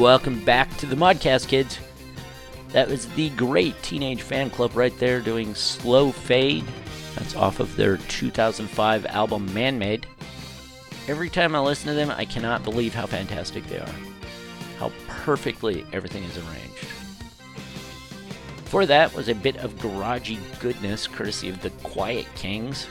welcome 0.05 0.45
back 0.45 0.77
to 0.77 0.85
the 0.85 0.95
Modcast, 0.95 1.49
kids. 1.49 1.79
That 2.73 2.91
was 2.91 3.07
the 3.15 3.31
great 3.31 3.83
Teenage 3.83 4.23
Fanclub 4.23 4.75
right 4.75 4.93
there 4.99 5.19
doing 5.19 5.55
Slow 5.55 6.13
Fade. 6.13 6.67
That's 7.15 7.35
off 7.35 7.59
of 7.59 7.75
their 7.75 7.97
2005 7.97 9.07
album 9.07 9.55
Man 9.55 9.79
Made. 9.79 10.07
Every 11.09 11.31
time 11.31 11.55
I 11.55 11.61
listen 11.61 11.89
to 11.89 11.95
them, 11.95 12.11
I 12.11 12.27
cannot 12.27 12.65
believe 12.65 12.93
how 12.93 13.07
fantastic 13.07 13.65
they 13.65 13.79
are. 13.79 13.95
How 14.79 14.93
perfectly 15.09 15.87
everything 15.95 16.25
is 16.25 16.37
arranged. 16.37 16.87
Before 18.57 18.85
that 18.85 19.15
was 19.15 19.31
a 19.31 19.35
bit 19.35 19.57
of 19.57 19.73
garagey 19.77 20.39
goodness 20.61 21.07
courtesy 21.07 21.49
of 21.49 21.63
the 21.63 21.71
Quiet 21.83 22.27
Kings. 22.35 22.89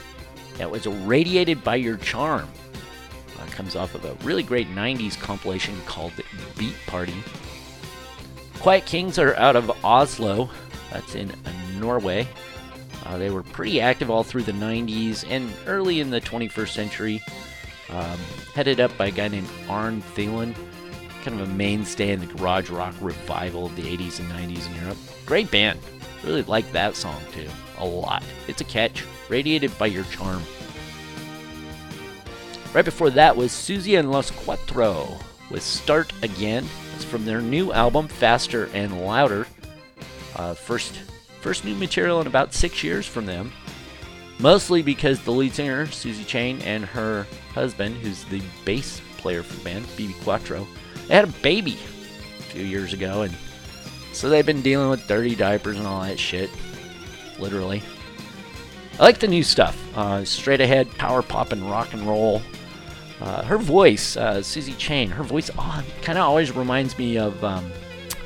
That 0.57 0.71
was 0.71 0.87
Radiated 0.87 1.63
by 1.63 1.75
Your 1.75 1.97
Charm. 1.97 2.49
Uh, 3.39 3.45
comes 3.47 3.75
off 3.75 3.95
of 3.95 4.05
a 4.05 4.13
really 4.25 4.43
great 4.43 4.67
90s 4.69 5.19
compilation 5.19 5.75
called 5.85 6.13
Beat 6.57 6.75
Party. 6.87 7.15
Quiet 8.59 8.85
Kings 8.85 9.19
are 9.19 9.35
out 9.35 9.55
of 9.55 9.69
Oslo, 9.83 10.49
that's 10.91 11.15
in 11.15 11.31
Norway. 11.79 12.27
Uh, 13.05 13.17
they 13.17 13.29
were 13.29 13.43
pretty 13.43 13.81
active 13.81 14.09
all 14.09 14.23
through 14.23 14.43
the 14.43 14.53
90s 14.53 15.25
and 15.29 15.51
early 15.67 15.99
in 15.99 16.09
the 16.09 16.21
21st 16.21 16.69
century. 16.69 17.23
Um, 17.89 18.17
headed 18.55 18.79
up 18.79 18.95
by 18.97 19.07
a 19.07 19.11
guy 19.11 19.27
named 19.27 19.49
Arn 19.67 20.01
Thielen, 20.15 20.55
kind 21.23 21.39
of 21.39 21.49
a 21.49 21.53
mainstay 21.53 22.11
in 22.11 22.19
the 22.19 22.25
garage 22.25 22.69
rock 22.69 22.95
revival 23.01 23.65
of 23.65 23.75
the 23.75 23.83
80s 23.83 24.19
and 24.19 24.29
90s 24.31 24.67
in 24.67 24.81
Europe. 24.81 24.97
Great 25.25 25.51
band. 25.51 25.79
Really 26.23 26.43
like 26.43 26.71
that 26.71 26.95
song 26.95 27.21
too, 27.33 27.49
a 27.77 27.85
lot. 27.85 28.23
It's 28.47 28.61
a 28.61 28.65
catch. 28.65 29.03
Radiated 29.29 29.77
by 29.77 29.87
Your 29.87 30.05
Charm. 30.05 30.41
Right 32.73 32.83
before 32.83 33.11
that 33.11 33.37
was 33.37 33.51
Suzy 33.51 33.95
and 33.97 34.11
Los 34.11 34.31
Quattro 34.31 35.19
with 35.51 35.61
Start 35.61 36.11
Again. 36.23 36.65
It's 36.95 37.03
from 37.03 37.23
their 37.23 37.39
new 37.39 37.71
album, 37.71 38.07
Faster 38.07 38.67
and 38.73 39.05
Louder. 39.05 39.45
Uh, 40.35 40.55
first, 40.55 40.95
first 41.41 41.65
new 41.65 41.75
material 41.75 42.19
in 42.19 42.25
about 42.25 42.51
six 42.51 42.83
years 42.83 43.05
from 43.05 43.27
them. 43.27 43.51
Mostly 44.39 44.81
because 44.81 45.21
the 45.21 45.31
lead 45.31 45.53
singer, 45.53 45.85
Suzy 45.85 46.23
Chain, 46.23 46.61
and 46.63 46.83
her 46.83 47.27
husband, 47.53 47.95
who's 47.97 48.23
the 48.25 48.41
bass 48.65 48.99
player 49.17 49.43
for 49.43 49.55
the 49.55 49.63
band, 49.63 49.85
BB 49.89 50.19
Quattro, 50.23 50.65
they 51.07 51.13
had 51.13 51.25
a 51.25 51.39
baby 51.43 51.73
a 51.73 52.43
few 52.43 52.63
years 52.63 52.93
ago, 52.93 53.21
and 53.21 53.35
so 54.13 54.29
they've 54.29 54.47
been 54.47 54.63
dealing 54.63 54.89
with 54.89 55.07
dirty 55.07 55.35
diapers 55.35 55.77
and 55.77 55.85
all 55.85 56.01
that 56.01 56.19
shit. 56.19 56.49
Literally. 57.37 57.83
I 58.99 59.03
like 59.03 59.19
the 59.19 59.27
new 59.27 59.43
stuff. 59.43 59.79
Uh, 59.95 60.25
straight 60.25 60.61
ahead, 60.61 60.89
power 60.97 61.21
pop 61.21 61.51
and 61.51 61.69
rock 61.69 61.93
and 61.93 62.01
roll. 62.07 62.41
Uh, 63.21 63.43
her 63.43 63.57
voice, 63.57 64.17
uh, 64.17 64.41
Suzy 64.41 64.73
Chain, 64.73 65.09
her 65.09 65.23
voice 65.23 65.49
oh, 65.57 65.83
kind 66.01 66.17
of 66.17 66.25
always 66.25 66.51
reminds 66.51 66.97
me 66.97 67.17
of 67.17 67.41
um, 67.43 67.71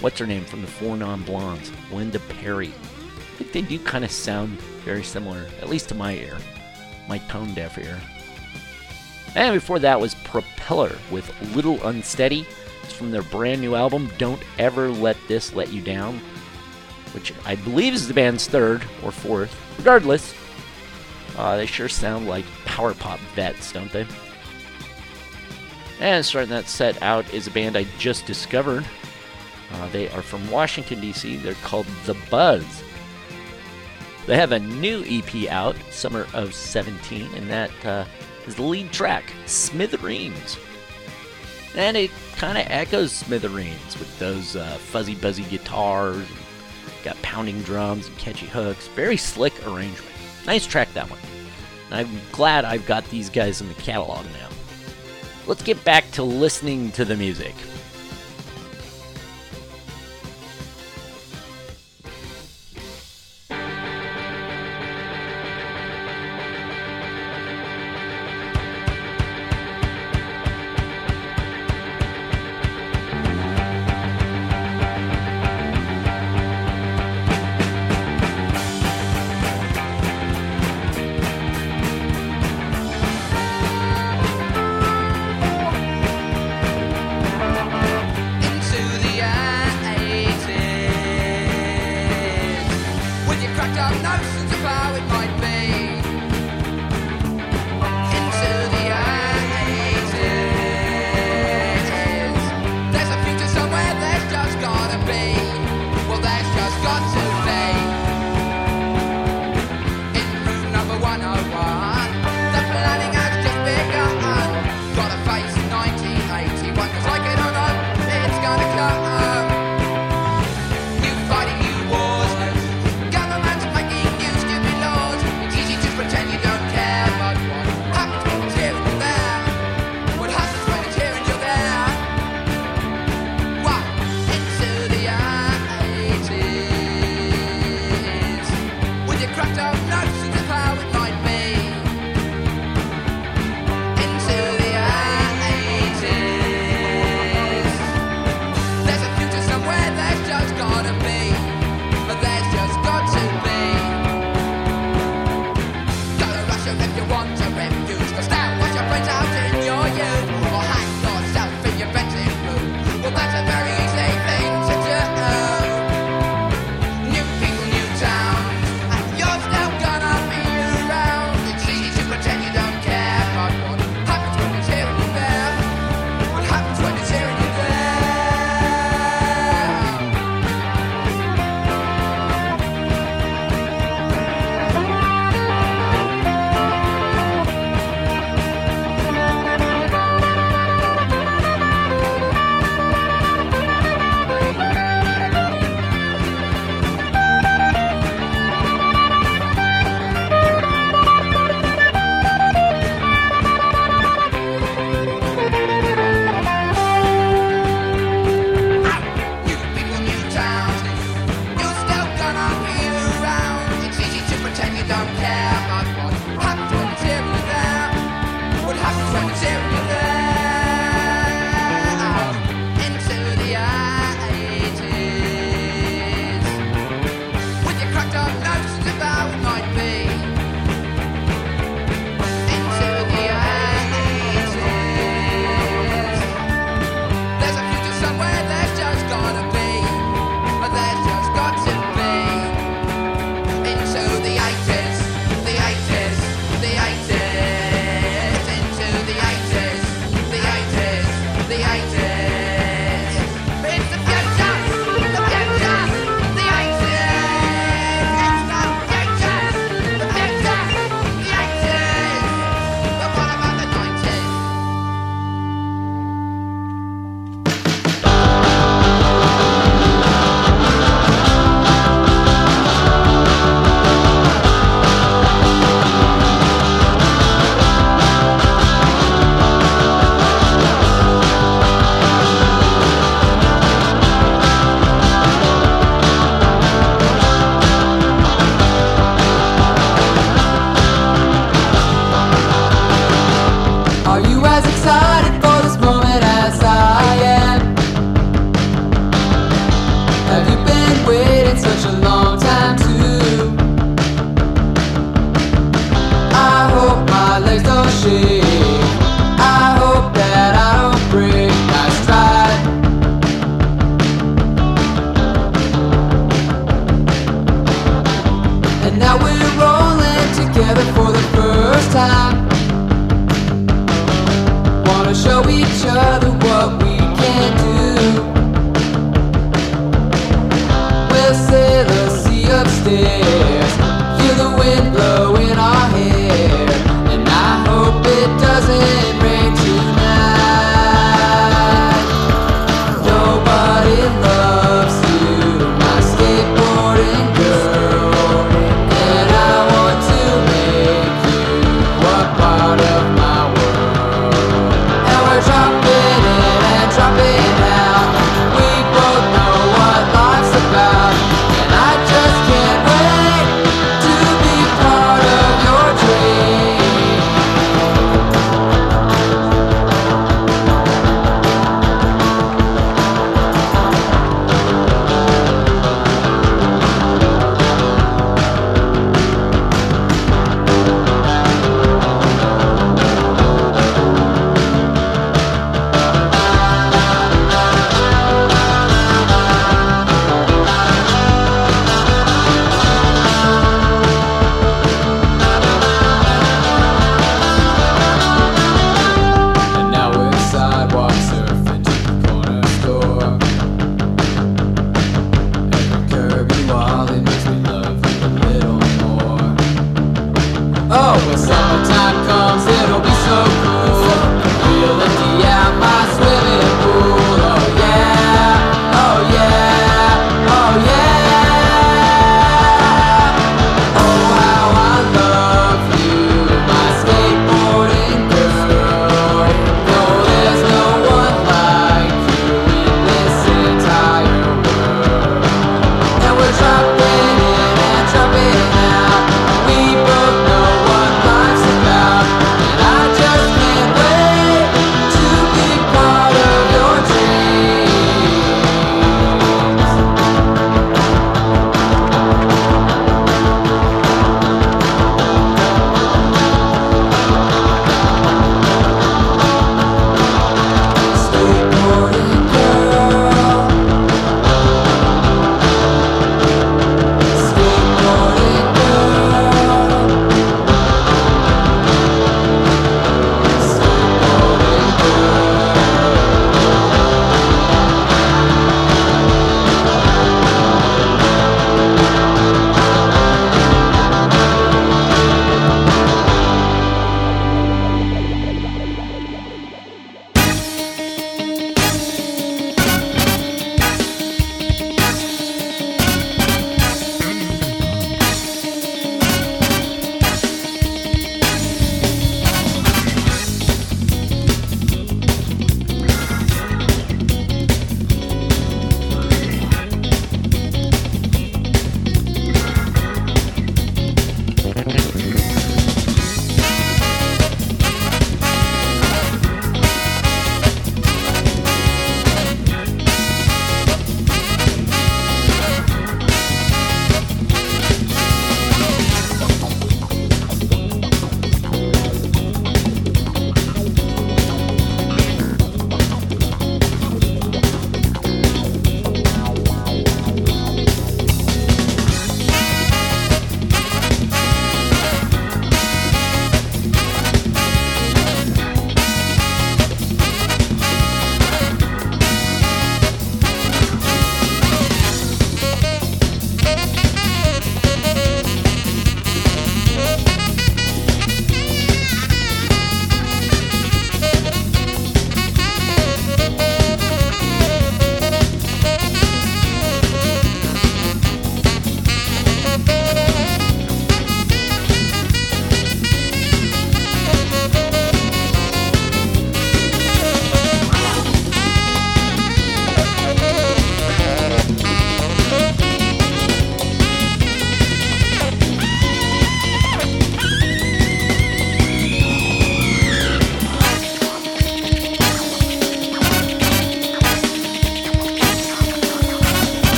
what's 0.00 0.18
her 0.18 0.26
name 0.26 0.44
from 0.44 0.60
the 0.60 0.66
Four 0.66 0.96
Non 0.96 1.22
Blondes, 1.22 1.72
Linda 1.90 2.18
Perry. 2.18 2.68
I 2.68 3.44
think 3.44 3.52
they 3.52 3.62
do 3.62 3.78
kind 3.84 4.04
of 4.04 4.10
sound 4.10 4.60
very 4.84 5.02
similar, 5.02 5.46
at 5.60 5.68
least 5.68 5.88
to 5.90 5.94
my 5.94 6.14
ear, 6.14 6.36
my 7.08 7.18
tone 7.18 7.54
deaf 7.54 7.78
ear. 7.78 7.98
And 9.34 9.54
before 9.54 9.78
that 9.78 10.00
was 10.00 10.14
Propeller 10.14 10.96
with 11.10 11.32
Little 11.54 11.82
Unsteady. 11.86 12.46
It's 12.82 12.92
from 12.92 13.10
their 13.10 13.22
brand 13.22 13.60
new 13.60 13.74
album, 13.74 14.10
Don't 14.18 14.42
Ever 14.58 14.88
Let 14.90 15.16
This 15.28 15.54
Let 15.54 15.72
You 15.72 15.80
Down, 15.80 16.20
which 17.12 17.32
I 17.46 17.54
believe 17.54 17.94
is 17.94 18.08
the 18.08 18.14
band's 18.14 18.46
third 18.46 18.84
or 19.02 19.12
fourth. 19.12 19.56
Regardless, 19.78 20.34
uh, 21.38 21.56
they 21.56 21.66
sure 21.66 21.88
sound 21.88 22.26
like 22.26 22.44
power 22.64 22.92
pop 22.92 23.20
vets, 23.34 23.72
don't 23.72 23.90
they? 23.92 24.06
And 26.02 26.26
starting 26.26 26.50
that 26.50 26.66
set 26.66 27.00
out 27.00 27.32
is 27.32 27.46
a 27.46 27.52
band 27.52 27.76
I 27.76 27.86
just 27.96 28.26
discovered. 28.26 28.84
Uh, 29.70 29.88
they 29.90 30.08
are 30.08 30.20
from 30.20 30.50
Washington, 30.50 31.00
D.C. 31.00 31.36
They're 31.36 31.54
called 31.62 31.86
The 32.06 32.16
Buzz. 32.28 32.82
They 34.26 34.36
have 34.36 34.50
a 34.50 34.58
new 34.58 35.04
EP 35.06 35.48
out, 35.48 35.76
summer 35.92 36.26
of 36.34 36.54
17, 36.54 37.32
and 37.36 37.48
that 37.48 37.86
uh, 37.86 38.04
is 38.48 38.56
the 38.56 38.64
lead 38.64 38.90
track, 38.90 39.32
Smithereens. 39.46 40.58
And 41.76 41.96
it 41.96 42.10
kind 42.34 42.58
of 42.58 42.66
echoes 42.68 43.12
Smithereens 43.12 43.96
with 43.96 44.18
those 44.18 44.56
uh, 44.56 44.78
fuzzy, 44.78 45.14
buzzy 45.14 45.44
guitars, 45.44 46.26
got 47.04 47.22
pounding 47.22 47.62
drums 47.62 48.08
and 48.08 48.18
catchy 48.18 48.46
hooks. 48.46 48.88
Very 48.88 49.16
slick 49.16 49.54
arrangement. 49.68 50.16
Nice 50.46 50.66
track, 50.66 50.92
that 50.94 51.08
one. 51.08 51.20
And 51.92 51.94
I'm 51.94 52.20
glad 52.32 52.64
I've 52.64 52.86
got 52.86 53.08
these 53.08 53.30
guys 53.30 53.60
in 53.60 53.68
the 53.68 53.74
catalog 53.74 54.26
now. 54.26 54.51
Let's 55.46 55.62
get 55.62 55.82
back 55.84 56.08
to 56.12 56.22
listening 56.22 56.92
to 56.92 57.04
the 57.04 57.16
music. 57.16 57.54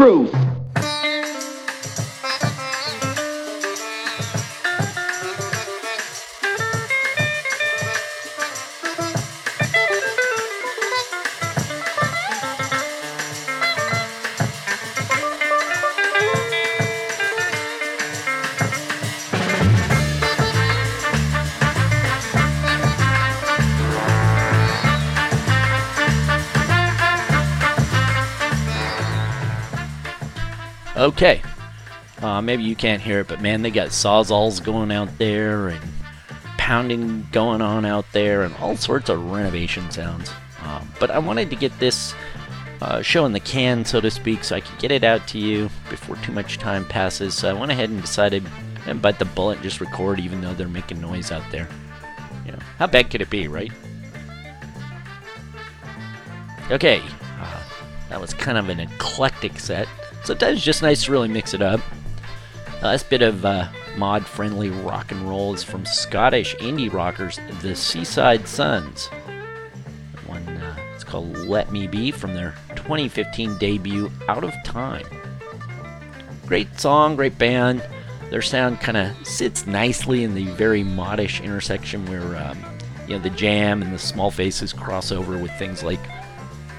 Truth. 0.00 0.39
Okay. 31.00 31.40
Uh, 32.20 32.42
maybe 32.42 32.62
you 32.62 32.76
can't 32.76 33.00
hear 33.00 33.20
it, 33.20 33.28
but 33.28 33.40
man, 33.40 33.62
they 33.62 33.70
got 33.70 33.88
sawzalls 33.88 34.62
going 34.62 34.92
out 34.92 35.08
there 35.16 35.68
and 35.68 35.80
pounding 36.58 37.26
going 37.32 37.62
on 37.62 37.86
out 37.86 38.04
there 38.12 38.42
and 38.42 38.54
all 38.56 38.76
sorts 38.76 39.08
of 39.08 39.30
renovation 39.30 39.90
sounds. 39.90 40.30
Um, 40.62 40.92
but 41.00 41.10
I 41.10 41.18
wanted 41.18 41.48
to 41.48 41.56
get 41.56 41.76
this 41.78 42.14
uh, 42.82 43.00
show 43.00 43.24
in 43.24 43.32
the 43.32 43.40
can, 43.40 43.86
so 43.86 44.02
to 44.02 44.10
speak, 44.10 44.44
so 44.44 44.56
I 44.56 44.60
could 44.60 44.78
get 44.78 44.92
it 44.92 45.02
out 45.02 45.26
to 45.28 45.38
you 45.38 45.70
before 45.88 46.16
too 46.16 46.32
much 46.32 46.58
time 46.58 46.84
passes. 46.84 47.32
So 47.32 47.48
I 47.48 47.58
went 47.58 47.72
ahead 47.72 47.88
and 47.88 48.02
decided 48.02 48.44
and 48.86 49.00
bite 49.00 49.18
the 49.18 49.24
bullet 49.24 49.54
and 49.54 49.62
just 49.62 49.80
record, 49.80 50.20
even 50.20 50.42
though 50.42 50.52
they're 50.52 50.68
making 50.68 51.00
noise 51.00 51.32
out 51.32 51.50
there. 51.50 51.66
You 52.44 52.52
know, 52.52 52.58
how 52.78 52.86
bad 52.86 53.10
could 53.10 53.22
it 53.22 53.30
be, 53.30 53.48
right? 53.48 53.72
Okay, 56.70 57.00
uh, 57.40 57.62
that 58.10 58.20
was 58.20 58.34
kind 58.34 58.58
of 58.58 58.68
an 58.68 58.80
eclectic 58.80 59.58
set. 59.58 59.88
Sometimes 60.24 60.58
it's 60.58 60.64
just 60.64 60.82
nice 60.82 61.04
to 61.04 61.12
really 61.12 61.28
mix 61.28 61.54
it 61.54 61.62
up. 61.62 61.80
Uh, 62.82 62.92
this 62.92 63.02
bit 63.02 63.22
of 63.22 63.44
uh, 63.44 63.68
mod 63.96 64.24
friendly 64.24 64.70
rock 64.70 65.12
and 65.12 65.28
roll 65.28 65.54
is 65.54 65.62
from 65.62 65.84
Scottish 65.84 66.54
indie 66.56 66.92
rockers, 66.92 67.38
the 67.62 67.74
Seaside 67.74 68.46
Sons. 68.46 69.06
One, 70.26 70.46
uh, 70.48 70.76
it's 70.94 71.04
called 71.04 71.36
Let 71.36 71.72
Me 71.72 71.86
Be 71.86 72.10
from 72.10 72.34
their 72.34 72.54
2015 72.76 73.58
debut, 73.58 74.10
Out 74.28 74.44
of 74.44 74.54
Time. 74.64 75.06
Great 76.46 76.80
song, 76.80 77.16
great 77.16 77.36
band. 77.38 77.82
Their 78.30 78.42
sound 78.42 78.80
kind 78.80 78.96
of 78.96 79.26
sits 79.26 79.66
nicely 79.66 80.22
in 80.24 80.34
the 80.34 80.46
very 80.52 80.82
modish 80.82 81.42
intersection 81.42 82.06
where 82.06 82.36
um, 82.36 82.58
you 83.06 83.16
know 83.16 83.22
the 83.22 83.30
jam 83.30 83.82
and 83.82 83.92
the 83.92 83.98
small 83.98 84.30
faces 84.30 84.72
cross 84.72 85.10
over 85.10 85.36
with 85.36 85.52
things 85.58 85.82
like 85.82 86.00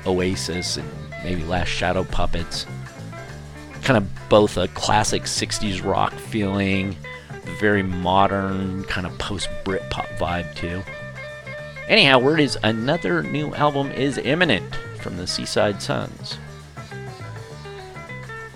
Oasis 0.05 0.77
and 0.77 0.89
maybe 1.23 1.43
Last 1.43 1.67
Shadow 1.67 2.05
Puppets 2.05 2.65
kind 3.91 4.05
of 4.05 4.29
both 4.29 4.55
a 4.55 4.69
classic 4.69 5.23
60s 5.23 5.83
rock 5.83 6.13
feeling, 6.13 6.95
very 7.59 7.83
modern, 7.83 8.85
kind 8.85 9.05
of 9.05 9.17
post 9.19 9.49
Britpop 9.65 10.07
vibe 10.17 10.55
too. 10.55 10.81
Anyhow, 11.89 12.19
word 12.19 12.39
is 12.39 12.57
another 12.63 13.21
new 13.21 13.53
album 13.53 13.91
is 13.91 14.17
imminent 14.17 14.75
from 15.01 15.17
the 15.17 15.27
Seaside 15.27 15.81
Sons. 15.81 16.37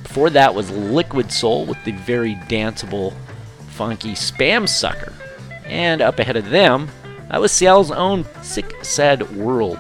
Before 0.04 0.30
that 0.30 0.56
was 0.56 0.72
Liquid 0.72 1.30
Soul 1.34 1.66
with 1.66 1.84
the 1.84 1.92
very 1.92 2.36
danceable, 2.48 3.14
funky 3.68 4.14
Spam 4.14 4.70
Sucker. 4.70 5.12
And 5.66 6.02
up 6.02 6.18
ahead 6.20 6.38
of 6.38 6.50
them, 6.50 6.88
that 7.30 7.42
was 7.42 7.52
Seattle's 7.52 7.92
own 7.92 8.24
Sick 8.42 8.74
Sad 8.86 9.36
World. 9.36 9.80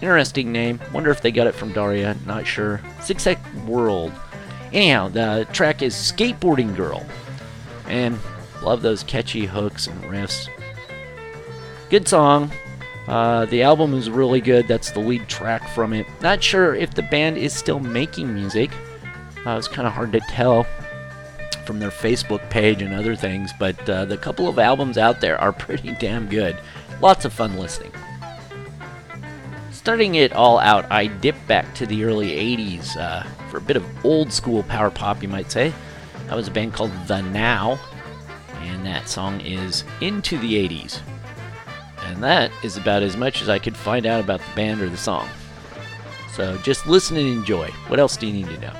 Interesting 0.00 0.52
name. 0.52 0.80
Wonder 0.92 1.10
if 1.10 1.20
they 1.20 1.32
got 1.32 1.46
it 1.46 1.54
from 1.54 1.72
Daria. 1.72 2.16
Not 2.26 2.46
sure. 2.46 2.80
Sec 3.00 3.38
World. 3.66 4.12
Anyhow, 4.72 5.08
the 5.08 5.46
track 5.52 5.82
is 5.82 5.94
Skateboarding 5.94 6.76
Girl. 6.76 7.04
And 7.86 8.18
love 8.62 8.82
those 8.82 9.02
catchy 9.02 9.46
hooks 9.46 9.86
and 9.86 10.02
riffs. 10.04 10.48
Good 11.90 12.06
song. 12.06 12.52
Uh, 13.08 13.46
the 13.46 13.62
album 13.62 13.94
is 13.94 14.10
really 14.10 14.40
good. 14.40 14.68
That's 14.68 14.90
the 14.90 15.00
lead 15.00 15.26
track 15.28 15.66
from 15.70 15.94
it. 15.94 16.06
Not 16.20 16.42
sure 16.42 16.74
if 16.74 16.92
the 16.92 17.02
band 17.02 17.38
is 17.38 17.54
still 17.54 17.80
making 17.80 18.34
music. 18.34 18.70
Uh, 19.46 19.56
it's 19.56 19.68
kind 19.68 19.88
of 19.88 19.94
hard 19.94 20.12
to 20.12 20.20
tell 20.28 20.66
from 21.64 21.78
their 21.78 21.90
Facebook 21.90 22.48
page 22.50 22.82
and 22.82 22.94
other 22.94 23.16
things, 23.16 23.50
but 23.58 23.88
uh, 23.88 24.04
the 24.04 24.16
couple 24.16 24.48
of 24.48 24.58
albums 24.58 24.98
out 24.98 25.20
there 25.20 25.40
are 25.40 25.52
pretty 25.64 25.92
damn 25.92 26.28
good. 26.28 26.58
Lots 27.00 27.24
of 27.24 27.32
fun 27.32 27.58
listening. 27.58 27.92
Starting 29.78 30.16
it 30.16 30.32
all 30.32 30.58
out, 30.58 30.90
I 30.90 31.06
dip 31.06 31.36
back 31.46 31.72
to 31.76 31.86
the 31.86 32.02
early 32.02 32.32
80s 32.32 32.96
uh, 32.96 33.22
for 33.48 33.58
a 33.58 33.60
bit 33.60 33.76
of 33.76 34.04
old 34.04 34.32
school 34.32 34.64
power 34.64 34.90
pop, 34.90 35.22
you 35.22 35.28
might 35.28 35.52
say. 35.52 35.72
That 36.26 36.34
was 36.34 36.48
a 36.48 36.50
band 36.50 36.74
called 36.74 36.90
The 37.06 37.22
Now, 37.22 37.78
and 38.54 38.84
that 38.84 39.08
song 39.08 39.40
is 39.40 39.84
Into 40.00 40.36
the 40.38 40.68
80s. 40.68 41.00
And 42.02 42.20
that 42.24 42.50
is 42.64 42.76
about 42.76 43.04
as 43.04 43.16
much 43.16 43.40
as 43.40 43.48
I 43.48 43.60
could 43.60 43.76
find 43.76 44.04
out 44.04 44.18
about 44.18 44.40
the 44.40 44.54
band 44.56 44.80
or 44.80 44.88
the 44.88 44.96
song. 44.96 45.28
So 46.32 46.58
just 46.58 46.88
listen 46.88 47.16
and 47.16 47.28
enjoy. 47.28 47.68
What 47.86 48.00
else 48.00 48.16
do 48.16 48.26
you 48.26 48.32
need 48.32 48.48
to 48.48 48.58
know? 48.58 48.74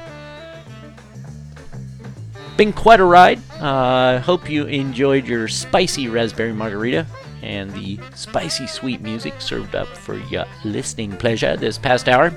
Been 2.57 2.73
quite 2.73 2.99
a 2.99 3.05
ride. 3.05 3.41
Uh, 3.53 4.19
hope 4.19 4.51
you 4.51 4.67
enjoyed 4.67 5.29
your 5.29 5.47
spicy 5.47 6.09
raspberry 6.09 6.53
margarita 6.53 7.07
and 7.43 7.73
the 7.73 7.99
spicy 8.15 8.67
sweet 8.67 9.01
music 9.01 9.41
served 9.41 9.75
up 9.75 9.89
for 9.89 10.17
your 10.29 10.45
listening 10.65 11.17
pleasure 11.17 11.57
this 11.57 11.79
past 11.79 12.09
hour. 12.09 12.33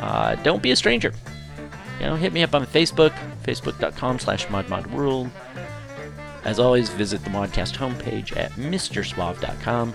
Uh, 0.00 0.34
don't 0.36 0.62
be 0.62 0.70
a 0.70 0.76
stranger. 0.76 1.12
You 2.00 2.06
know, 2.06 2.16
hit 2.16 2.32
me 2.32 2.42
up 2.42 2.54
on 2.54 2.66
Facebook, 2.66 3.12
facebook.com 3.42 4.18
slash 4.18 4.46
modmodworld. 4.46 5.30
As 6.44 6.58
always, 6.60 6.90
visit 6.90 7.24
the 7.24 7.30
Modcast 7.30 7.76
homepage 7.76 8.36
at 8.36 8.52
MrSuave.com. 8.52 9.94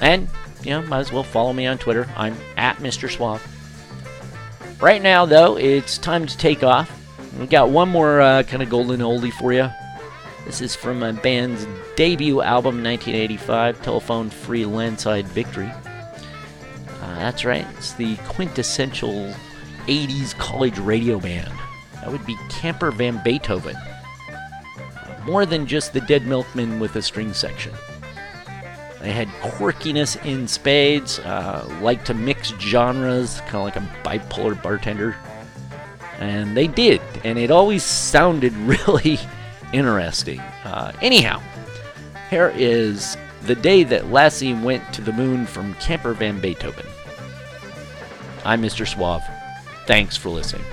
And, 0.00 0.28
you 0.64 0.70
know, 0.70 0.82
might 0.82 1.00
as 1.00 1.12
well 1.12 1.22
follow 1.22 1.52
me 1.52 1.66
on 1.66 1.78
Twitter. 1.78 2.08
I'm 2.16 2.34
at 2.56 2.78
Mr. 2.78 3.40
Right 4.80 5.02
now, 5.02 5.26
though, 5.26 5.56
it's 5.56 5.98
time 5.98 6.26
to 6.26 6.36
take 6.36 6.62
off. 6.62 6.90
We 7.38 7.46
got 7.46 7.68
one 7.68 7.88
more 7.88 8.20
uh, 8.20 8.42
kind 8.42 8.62
of 8.62 8.70
golden 8.70 9.00
oldie 9.00 9.32
for 9.32 9.52
you. 9.52 9.70
This 10.48 10.62
is 10.62 10.74
from 10.74 11.02
a 11.02 11.12
band's 11.12 11.66
debut 11.94 12.40
album, 12.40 12.82
1985, 12.82 13.82
Telephone 13.82 14.30
Free 14.30 14.64
Landslide 14.64 15.28
Victory. 15.28 15.70
Uh, 17.02 17.18
that's 17.18 17.44
right, 17.44 17.66
it's 17.76 17.92
the 17.92 18.16
quintessential 18.28 19.34
80s 19.88 20.34
college 20.38 20.78
radio 20.78 21.20
band. 21.20 21.52
That 21.96 22.10
would 22.10 22.24
be 22.24 22.34
Camper 22.48 22.90
Van 22.90 23.22
Beethoven. 23.22 23.76
More 25.26 25.44
than 25.44 25.66
just 25.66 25.92
the 25.92 26.00
Dead 26.00 26.26
Milkmen 26.26 26.80
with 26.80 26.96
a 26.96 27.02
string 27.02 27.34
section. 27.34 27.74
They 29.02 29.12
had 29.12 29.28
quirkiness 29.42 30.16
in 30.24 30.48
spades, 30.48 31.18
uh, 31.18 31.68
like 31.82 32.06
to 32.06 32.14
mix 32.14 32.54
genres, 32.58 33.42
kind 33.42 33.56
of 33.56 33.64
like 33.64 33.76
a 33.76 33.80
bipolar 34.02 34.60
bartender. 34.62 35.14
And 36.18 36.56
they 36.56 36.68
did, 36.68 37.02
and 37.22 37.38
it 37.38 37.50
always 37.50 37.82
sounded 37.82 38.54
really 38.88 39.18
interesting. 39.72 40.40
Uh, 40.64 40.92
anyhow, 41.00 41.40
here 42.30 42.52
is 42.56 43.16
the 43.42 43.54
day 43.54 43.84
that 43.84 44.10
Lassie 44.10 44.54
went 44.54 44.92
to 44.94 45.00
the 45.02 45.12
moon 45.12 45.46
from 45.46 45.74
Camper 45.74 46.12
Van 46.12 46.40
Beethoven. 46.40 46.86
I'm 48.44 48.62
Mr. 48.62 48.86
Suave. 48.86 49.22
Thanks 49.86 50.16
for 50.16 50.28
listening. 50.30 50.64